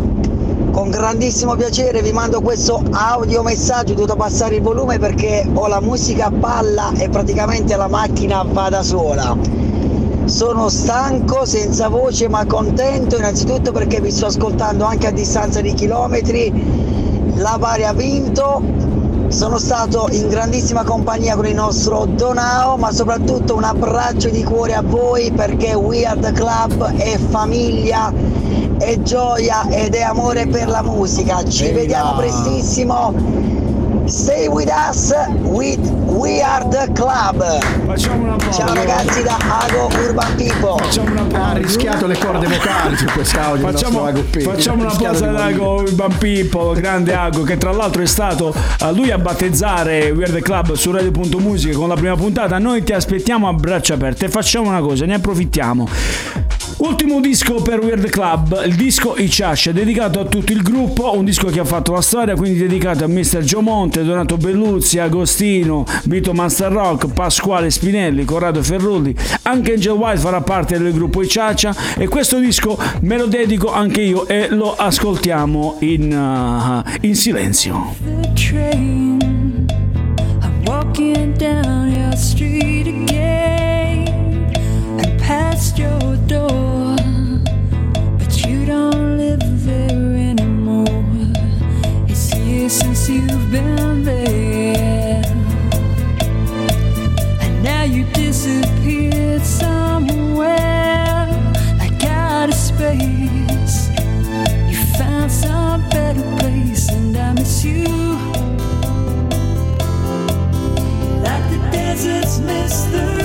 con 0.70 0.90
grandissimo 0.90 1.56
piacere 1.56 2.02
vi 2.02 2.12
mando 2.12 2.40
questo 2.40 2.82
audio 2.92 3.42
messaggio, 3.42 3.92
ho 3.92 3.96
dovuto 3.96 4.14
passare 4.14 4.56
il 4.56 4.62
volume 4.62 4.98
perché 4.98 5.44
ho 5.52 5.66
la 5.66 5.80
musica 5.80 6.26
a 6.26 6.30
palla 6.30 6.92
e 6.96 7.08
praticamente 7.08 7.76
la 7.76 7.88
macchina 7.88 8.44
va 8.44 8.68
da 8.68 8.82
sola. 8.82 9.36
Sono 10.28 10.68
stanco, 10.68 11.46
senza 11.46 11.88
voce, 11.88 12.28
ma 12.28 12.44
contento 12.44 13.16
innanzitutto 13.16 13.72
perché 13.72 13.98
vi 14.02 14.10
sto 14.10 14.26
ascoltando 14.26 14.84
anche 14.84 15.06
a 15.06 15.10
distanza 15.10 15.62
di 15.62 15.72
chilometri. 15.72 16.52
La 17.36 17.56
Bari 17.58 17.84
ha 17.84 17.94
vinto, 17.94 18.60
sono 19.28 19.56
stato 19.56 20.06
in 20.10 20.28
grandissima 20.28 20.84
compagnia 20.84 21.34
con 21.34 21.46
il 21.46 21.54
nostro 21.54 22.04
Donao, 22.04 22.76
ma 22.76 22.92
soprattutto 22.92 23.56
un 23.56 23.64
abbraccio 23.64 24.28
di 24.28 24.44
cuore 24.44 24.74
a 24.74 24.82
voi 24.82 25.32
perché 25.32 25.72
We 25.72 26.04
Are 26.04 26.20
The 26.20 26.32
Club 26.32 26.96
è 26.96 27.16
famiglia, 27.30 28.12
è 28.76 29.00
gioia 29.00 29.66
ed 29.70 29.94
è 29.94 30.02
amore 30.02 30.46
per 30.46 30.68
la 30.68 30.82
musica. 30.82 31.42
Ci 31.42 31.64
Ehi 31.64 31.72
vediamo 31.72 32.16
prestissimo 32.16 33.56
Stay 34.08 34.46
with 34.48 34.70
us 34.70 35.12
with 35.42 35.78
We 36.18 36.42
Are 36.42 36.66
the 36.68 36.90
Club. 36.94 37.60
Facciamo 37.86 38.24
un 38.24 38.30
applauso. 38.30 38.58
Ciao 38.58 38.74
ragazzi 38.74 39.22
da 39.22 39.36
Ago 39.38 39.86
Urban 39.86 40.34
People. 40.34 40.82
Facciamo 40.84 41.10
un 41.12 41.16
Ha 41.16 41.20
applauso. 41.20 41.56
rischiato 41.58 42.06
le 42.08 42.18
corde 42.18 42.46
vocali 42.48 42.96
su 42.96 43.04
quest'audio. 43.04 43.70
Facciamo, 43.70 44.04
Ago 44.04 44.24
facciamo 44.40 44.82
una 44.82 44.94
pausa 44.96 45.26
ad 45.26 45.32
morire. 45.32 45.54
Ago 45.54 45.74
Urban 45.74 46.18
People, 46.18 46.80
grande 46.80 47.14
Ago, 47.14 47.44
che 47.44 47.56
tra 47.56 47.70
l'altro 47.70 48.02
è 48.02 48.06
stato 48.06 48.52
eh, 48.52 48.92
lui 48.94 49.12
a 49.12 49.18
battezzare 49.18 50.10
Weird 50.10 50.32
the 50.32 50.42
Club 50.42 50.72
su 50.72 50.90
Radio.musica 50.90 51.76
con 51.78 51.86
la 51.88 51.94
prima 51.94 52.16
puntata. 52.16 52.58
Noi 52.58 52.82
ti 52.82 52.92
aspettiamo 52.92 53.46
a 53.46 53.52
braccia 53.52 53.94
aperte 53.94 54.24
e 54.24 54.28
facciamo 54.28 54.68
una 54.70 54.80
cosa, 54.80 55.04
ne 55.06 55.14
approfittiamo. 55.14 55.88
Ultimo 56.78 57.20
disco 57.20 57.60
per 57.60 57.80
Weird 57.80 58.08
Club, 58.08 58.62
il 58.64 58.76
disco 58.76 59.16
I 59.16 59.28
Ciascia, 59.28 59.72
dedicato 59.72 60.20
a 60.20 60.24
tutto 60.24 60.52
il 60.52 60.62
gruppo, 60.62 61.12
un 61.16 61.24
disco 61.24 61.48
che 61.48 61.58
ha 61.58 61.64
fatto 61.64 61.92
la 61.92 62.00
storia, 62.00 62.36
quindi 62.36 62.60
dedicato 62.60 63.02
a 63.02 63.08
Mr. 63.08 63.40
Giomonte, 63.40 64.04
Donato 64.04 64.36
Belluzzi, 64.36 65.00
Agostino, 65.00 65.84
Vito 66.04 66.32
Master 66.32 66.70
Rock, 66.70 67.08
Pasquale 67.12 67.70
Spinelli, 67.70 68.24
Corrado 68.24 68.62
Ferrulli, 68.62 69.12
anche 69.42 69.72
Angel 69.72 69.94
White 69.94 70.18
farà 70.18 70.40
parte 70.40 70.78
del 70.78 70.92
gruppo 70.92 71.20
I 71.20 71.28
Ciaccia 71.28 71.74
e 71.96 72.06
questo 72.06 72.38
disco 72.38 72.78
me 73.00 73.18
lo 73.18 73.26
dedico 73.26 73.72
anche 73.72 74.02
io 74.02 74.28
e 74.28 74.48
lo 74.48 74.76
ascoltiamo 74.76 75.78
in, 75.80 76.12
uh, 76.12 76.88
in 77.00 77.16
silenzio. 77.16 77.96
walking 80.64 81.32
down 81.38 81.90
your 81.90 82.14
street 82.16 82.86
again 82.86 84.06
and 84.98 85.18
past 85.20 85.78
your 85.78 85.97
you've 93.08 93.50
been 93.50 94.04
there, 94.04 95.22
and 97.40 97.62
now 97.62 97.82
you 97.84 98.04
disappeared 98.12 99.42
somewhere 99.42 101.26
like 101.78 102.04
out 102.04 102.48
of 102.48 102.54
space. 102.54 103.88
You 104.68 104.76
found 104.98 105.30
some 105.30 105.88
better 105.88 106.22
place, 106.38 106.90
and 106.90 107.16
I 107.16 107.32
miss 107.32 107.64
you. 107.64 107.86
Like 111.22 111.44
the 111.50 111.58
deserts 111.72 112.38
miss 112.40 112.84
the 112.92 113.17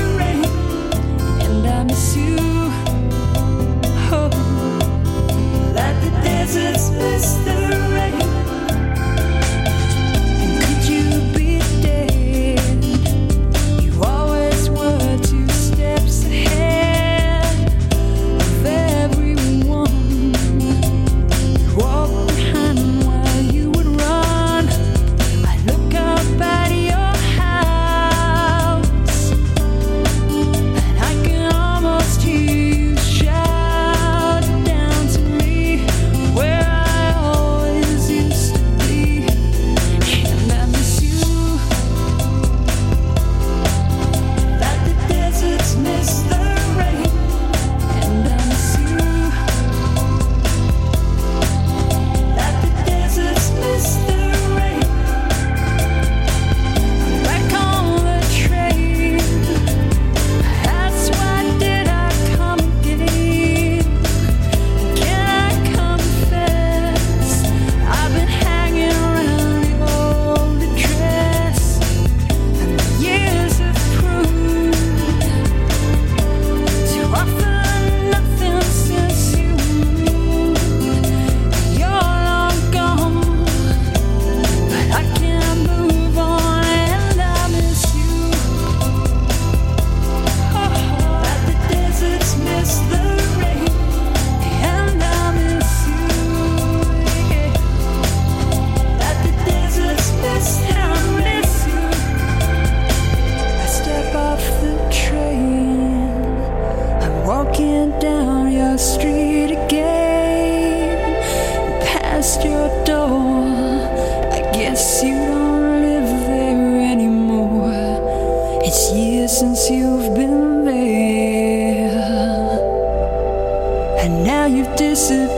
now 124.93 125.32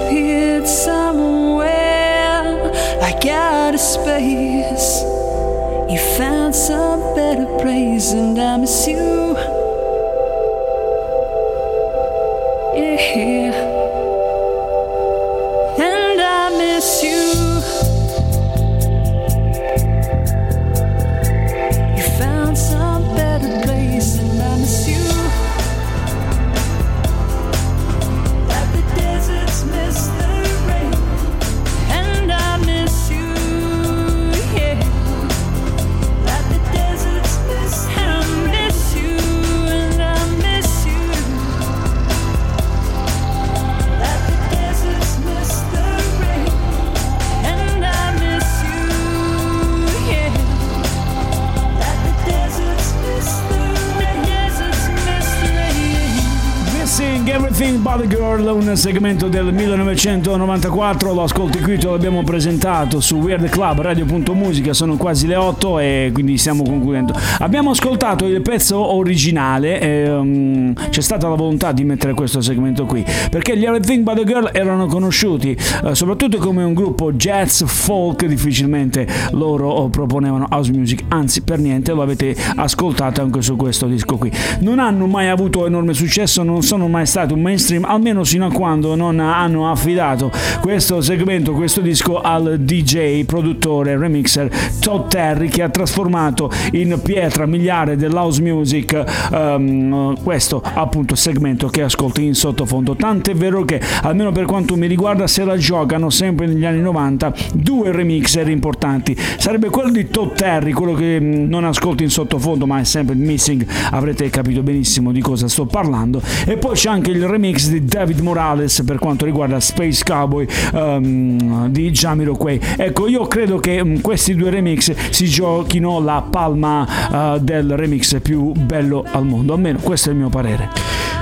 un 58.75 58.81
segmento 58.81 59.29
del 59.29 59.53
1994, 59.53 61.13
lo 61.13 61.23
ascolti 61.23 61.59
qui, 61.61 61.77
te 61.77 61.87
l'abbiamo 61.87 62.23
presentato 62.23 62.99
su 62.99 63.15
Weird 63.15 63.47
Club, 63.47 63.79
radio.musica, 63.79 64.73
sono 64.73 64.97
quasi 64.97 65.27
le 65.27 65.37
8 65.37 65.79
e 65.79 66.09
quindi 66.13 66.37
stiamo 66.37 66.63
concludendo. 66.63 67.13
Abbiamo 67.39 67.69
ascoltato 67.69 68.25
il 68.25 68.41
pezzo 68.41 68.77
originale, 68.77 69.79
e, 69.79 70.09
um, 70.09 70.73
c'è 70.89 70.99
stata 70.99 71.29
la 71.29 71.35
volontà 71.35 71.71
di 71.71 71.85
mettere 71.85 72.13
questo 72.13 72.41
segmento 72.41 72.83
qui, 72.83 73.05
perché 73.29 73.57
gli 73.57 73.63
Everything 73.63 74.03
But 74.03 74.19
a 74.19 74.23
Girl 74.25 74.49
erano 74.51 74.87
conosciuti 74.87 75.51
eh, 75.85 75.95
soprattutto 75.95 76.37
come 76.39 76.65
un 76.65 76.73
gruppo 76.73 77.13
jazz 77.13 77.63
folk, 77.63 78.25
difficilmente 78.25 79.07
loro 79.31 79.69
oh, 79.69 79.87
proponevano 79.87 80.47
house 80.49 80.73
music, 80.73 81.05
anzi 81.07 81.43
per 81.43 81.59
niente 81.59 81.93
lo 81.93 82.01
avete 82.01 82.35
ascoltato 82.57 83.21
anche 83.21 83.41
su 83.41 83.55
questo 83.55 83.87
disco 83.87 84.17
qui. 84.17 84.29
Non 84.59 84.79
hanno 84.79 85.07
mai 85.07 85.29
avuto 85.29 85.65
enorme 85.65 85.93
successo, 85.93 86.43
non 86.43 86.61
sono 86.61 86.89
mai 86.89 87.05
stati 87.05 87.31
un 87.31 87.41
mainstream, 87.41 87.85
almeno 87.85 88.25
sino 88.25 88.47
a 88.47 88.51
quando 88.51 88.63
non 88.73 89.19
hanno 89.19 89.69
affidato 89.69 90.31
questo 90.59 90.99
segmento, 91.01 91.53
questo 91.53 91.81
disco 91.81 92.19
al 92.19 92.57
DJ, 92.59 93.23
produttore, 93.25 93.95
remixer 93.95 94.49
Todd 94.79 95.07
Terry 95.07 95.49
che 95.49 95.61
ha 95.61 95.69
trasformato 95.69 96.51
in 96.71 96.99
pietra 97.03 97.45
miliare 97.45 97.95
dell'house 97.95 98.41
music 98.41 99.03
ehm, 99.31 100.23
questo 100.23 100.63
appunto 100.63 101.13
segmento 101.15 101.67
che 101.67 101.83
ascolti 101.83 102.23
in 102.23 102.33
sottofondo. 102.33 102.95
Tant'è 102.95 103.35
vero 103.35 103.63
che 103.63 103.79
almeno 104.01 104.31
per 104.31 104.45
quanto 104.45 104.75
mi 104.75 104.87
riguarda 104.87 105.27
se 105.27 105.43
la 105.43 105.57
giocano 105.57 106.09
sempre 106.09 106.47
negli 106.47 106.65
anni 106.65 106.81
90 106.81 107.33
due 107.53 107.91
remixer 107.91 108.49
importanti. 108.49 109.15
Sarebbe 109.37 109.69
quello 109.69 109.91
di 109.91 110.07
Todd 110.09 110.35
Terry, 110.35 110.71
quello 110.71 110.93
che 110.93 111.19
mh, 111.19 111.47
non 111.47 111.65
ascolti 111.65 112.03
in 112.03 112.09
sottofondo 112.09 112.65
ma 112.65 112.79
è 112.79 112.83
sempre 112.83 113.13
missing, 113.13 113.65
avrete 113.91 114.29
capito 114.29 114.63
benissimo 114.63 115.11
di 115.11 115.21
cosa 115.21 115.47
sto 115.47 115.65
parlando. 115.65 116.21
E 116.45 116.57
poi 116.57 116.73
c'è 116.75 116.89
anche 116.89 117.11
il 117.11 117.25
remix 117.27 117.67
di 117.69 117.85
David 117.85 118.19
Morales 118.19 118.53
per 118.85 118.97
quanto 118.99 119.25
riguarda 119.25 119.59
Space 119.59 120.03
Cowboy 120.03 120.47
ehm, 120.73 121.69
di 121.69 121.91
Jamiroquai. 121.91 122.59
Ecco, 122.77 123.07
io 123.07 123.27
credo 123.27 123.57
che 123.57 123.83
mh, 123.83 124.01
questi 124.01 124.35
due 124.35 124.49
remix 124.49 124.93
si 125.09 125.25
giochino 125.25 125.99
la 125.99 126.25
palma 126.29 127.35
eh, 127.35 127.39
del 127.41 127.75
remix 127.75 128.19
più 128.21 128.51
bello 128.51 129.03
al 129.11 129.25
mondo, 129.25 129.53
almeno 129.53 129.79
questo 129.81 130.09
è 130.09 130.11
il 130.13 130.17
mio 130.19 130.29
parere. 130.29 130.69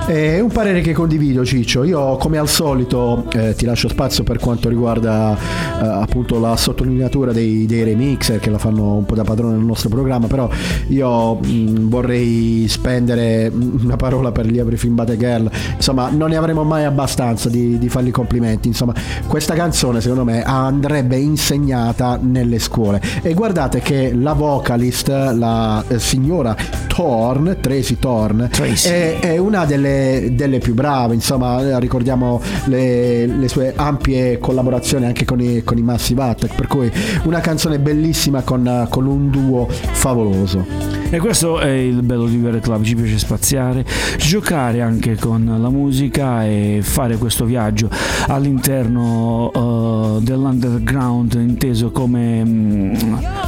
È 0.06 0.42
un 0.42 0.52
parere 0.52 0.82
che 0.82 0.92
condivido 0.92 1.46
Ciccio, 1.46 1.86
io 1.86 2.18
come 2.18 2.38
al 2.38 2.50
solito 2.50 3.24
eh, 3.32 3.54
ti 3.56 3.64
lascio 3.64 3.88
spazio 3.88 4.26
per 4.26 4.38
quanto 4.38 4.68
riguarda 4.68 5.34
eh, 5.34 5.86
appunto 5.86 6.42
la 6.42 6.58
sottolineatura 6.58 7.32
dei, 7.32 7.66
dei 7.66 7.86
remixer 7.86 8.38
che 8.38 8.50
la 8.50 8.58
fanno 8.58 8.96
un 8.96 9.06
po' 9.06 9.16
da 9.16 9.24
padrone 9.24 9.56
nel 9.56 9.64
nostro 9.64 9.88
programma, 9.88 10.28
però 10.28 10.50
io 10.90 11.36
mh, 11.36 11.88
vorrei 11.88 12.66
spendere 12.68 13.50
una 13.82 13.96
parola 13.96 14.34
per 14.34 14.46
gli 14.46 14.58
Everything 14.58 14.94
But 14.94 15.12
a 15.12 15.16
Girl, 15.16 15.50
insomma 15.76 16.10
non 16.10 16.32
ne 16.32 16.36
avremo 16.36 16.64
mai 16.64 16.84
abbastanza 16.84 17.12
di, 17.50 17.78
di 17.78 17.90
fargli 17.90 18.12
complimenti, 18.12 18.68
insomma 18.68 18.94
questa 19.28 19.54
canzone 19.54 20.02
secondo 20.02 20.24
me 20.24 20.44
andrebbe 20.44 21.18
insegnata 21.18 22.20
nelle 22.22 22.60
scuole 22.60 23.02
e 23.22 23.34
guardate 23.34 23.80
che 23.80 24.14
la 24.14 24.34
vocalist, 24.34 25.08
la 25.10 25.84
eh, 25.88 26.00
signora 26.00 26.56
Thorn, 26.88 27.58
Tracy 27.60 27.98
Thorn, 27.98 28.50
Tracy. 28.52 28.90
è, 28.90 29.20
è 29.20 29.38
una 29.38 29.66
delle, 29.66 30.32
delle 30.34 30.60
più 30.60 30.74
brave, 30.74 31.14
insomma 31.14 31.78
ricordiamo 31.80 32.42
le, 32.66 33.26
le 33.26 33.48
sue 33.48 33.74
ampie 33.76 34.38
collaborazioni 34.38 35.06
anche 35.06 35.26
con 35.26 35.40
i, 35.42 35.64
con 35.64 35.78
i 35.78 35.82
Massive 35.82 36.24
Attack, 36.24 36.56
per 36.56 36.68
cui 36.68 36.92
una 37.24 37.40
canzone 37.40 37.80
bellissima 37.80 38.42
con, 38.42 38.88
con 38.90 39.06
un 39.06 39.30
duo 39.30 39.68
favoloso. 39.70 40.66
E 41.10 41.20
questo 41.20 41.60
è 41.60 41.70
il 41.70 42.02
bello 42.02 42.26
di 42.26 42.38
Vere 42.38 42.60
Club, 42.60 42.84
ci 42.84 42.96
piace 42.96 43.20
spaziare, 43.20 43.86
giocare 44.18 44.82
anche 44.82 45.16
con 45.16 45.58
la 45.60 45.70
musica 45.70 46.44
e 46.44 46.80
fare 46.82 47.03
questo 47.18 47.46
viaggio 47.46 47.90
all'interno 48.28 49.52
eh, 49.54 50.24
dell'underground 50.24 51.34
inteso 51.34 51.92
come 51.92 52.44
mm, 52.44 52.94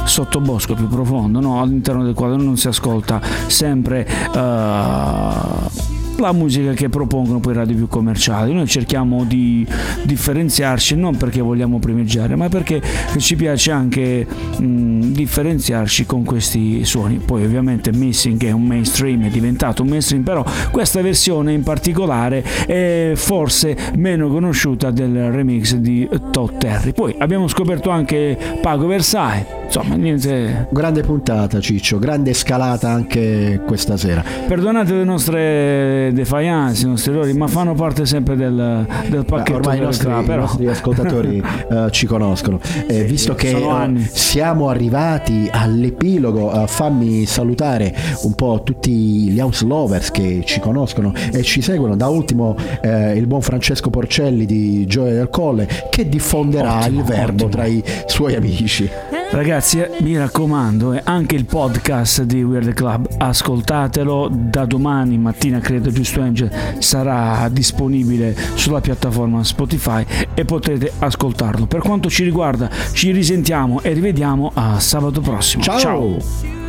sottobosco 0.04 0.74
più 0.74 0.88
profondo, 0.88 1.40
no? 1.40 1.60
all'interno 1.60 2.04
del 2.04 2.14
quale 2.14 2.36
non 2.36 2.56
si 2.56 2.68
ascolta 2.68 3.20
sempre 3.46 4.06
eh, 4.06 5.85
la 6.18 6.32
musica 6.32 6.72
che 6.72 6.88
propongono 6.88 7.40
poi 7.40 7.54
radio 7.54 7.76
più 7.76 7.88
commerciali. 7.88 8.52
Noi 8.52 8.66
cerchiamo 8.66 9.24
di 9.24 9.66
differenziarci 10.02 10.96
non 10.96 11.16
perché 11.16 11.40
vogliamo 11.40 11.78
primeggiare, 11.78 12.36
ma 12.36 12.48
perché 12.48 12.80
ci 13.18 13.36
piace 13.36 13.70
anche 13.70 14.26
mh, 14.26 15.12
differenziarci 15.12 16.06
con 16.06 16.24
questi 16.24 16.84
suoni. 16.84 17.18
Poi 17.18 17.44
ovviamente 17.44 17.92
Missing 17.92 18.44
è 18.44 18.50
un 18.50 18.64
mainstream, 18.64 19.24
è 19.24 19.28
diventato 19.28 19.82
un 19.82 19.88
mainstream, 19.88 20.22
però 20.22 20.44
questa 20.70 21.00
versione 21.02 21.52
in 21.52 21.62
particolare 21.62 22.42
è 22.66 23.12
forse 23.14 23.76
meno 23.96 24.28
conosciuta 24.28 24.90
del 24.90 25.30
remix 25.30 25.74
di 25.74 26.08
Todd 26.30 26.58
Terry. 26.58 26.92
Poi 26.92 27.14
abbiamo 27.18 27.48
scoperto 27.48 27.90
anche 27.90 28.36
Pago 28.60 28.86
Versailles, 28.86 29.46
insomma 29.66 29.94
niente... 29.96 30.68
Grande 30.70 31.02
puntata 31.02 31.60
Ciccio, 31.60 31.98
grande 31.98 32.32
scalata 32.34 32.88
anche 32.90 33.60
questa 33.66 33.96
sera. 33.96 34.22
Perdonate 34.46 34.94
le 34.94 35.04
nostre 35.04 36.10
defiance, 36.12 36.84
i 36.84 36.88
nostri 36.88 37.12
errori, 37.12 37.32
ma 37.34 37.46
fanno 37.46 37.74
parte 37.74 38.06
sempre 38.06 38.36
del, 38.36 38.86
del 39.08 39.20
Beh, 39.20 39.24
pacchetto 39.24 39.58
ormai 39.58 39.78
i 39.78 39.80
nostri, 39.80 40.10
i 40.10 40.24
però. 40.24 40.42
nostri 40.42 40.66
ascoltatori 40.68 41.42
eh, 41.70 41.88
ci 41.90 42.06
conoscono. 42.06 42.60
Eh, 42.86 43.04
visto 43.04 43.34
che 43.34 43.54
anni. 43.54 44.06
siamo 44.10 44.68
arrivati 44.68 45.48
all'epilogo, 45.50 46.62
eh, 46.62 46.66
fammi 46.66 47.24
salutare 47.26 47.94
un 48.22 48.34
po' 48.34 48.62
tutti 48.64 48.90
gli 48.90 49.40
house 49.40 49.64
lovers 49.64 50.10
che 50.10 50.42
ci 50.44 50.60
conoscono 50.60 51.12
e 51.32 51.42
ci 51.42 51.60
seguono. 51.62 51.96
Da 51.96 52.08
ultimo 52.08 52.56
il 52.82 53.26
buon 53.26 53.42
Francesco 53.42 53.90
Porcelli 53.90 54.46
di 54.46 54.86
Gioia 54.86 55.14
del 55.14 55.28
Colle 55.28 55.68
che 55.90 56.08
diffonderà 56.08 56.78
Ottimo, 56.78 57.00
il 57.00 57.04
verbo 57.04 57.44
ottimo. 57.44 57.48
tra 57.48 57.64
i 57.66 57.82
suoi 58.06 58.34
amici. 58.34 58.88
Ragazzi, 59.30 59.80
eh, 59.80 59.90
mi 60.00 60.16
raccomando, 60.16 60.92
eh, 60.92 61.00
anche 61.04 61.34
il 61.34 61.44
podcast 61.44 62.22
di 62.22 62.42
Weird 62.42 62.72
Club, 62.72 63.08
ascoltatelo 63.18 64.28
da 64.30 64.64
domani 64.64 65.18
mattina, 65.18 65.58
credo, 65.58 65.90
giusto 65.90 66.20
Angel, 66.20 66.50
sarà 66.78 67.48
disponibile 67.50 68.34
sulla 68.54 68.80
piattaforma 68.80 69.42
Spotify 69.44 70.04
e 70.32 70.44
potrete 70.44 70.92
ascoltarlo. 70.98 71.66
Per 71.66 71.80
quanto 71.80 72.08
ci 72.08 72.24
riguarda, 72.24 72.70
ci 72.92 73.10
risentiamo 73.10 73.82
e 73.82 73.92
rivediamo 73.92 74.52
a 74.54 74.80
sabato 74.80 75.20
prossimo. 75.20 75.62
Ciao. 75.62 76.00
Welcome 76.00 76.65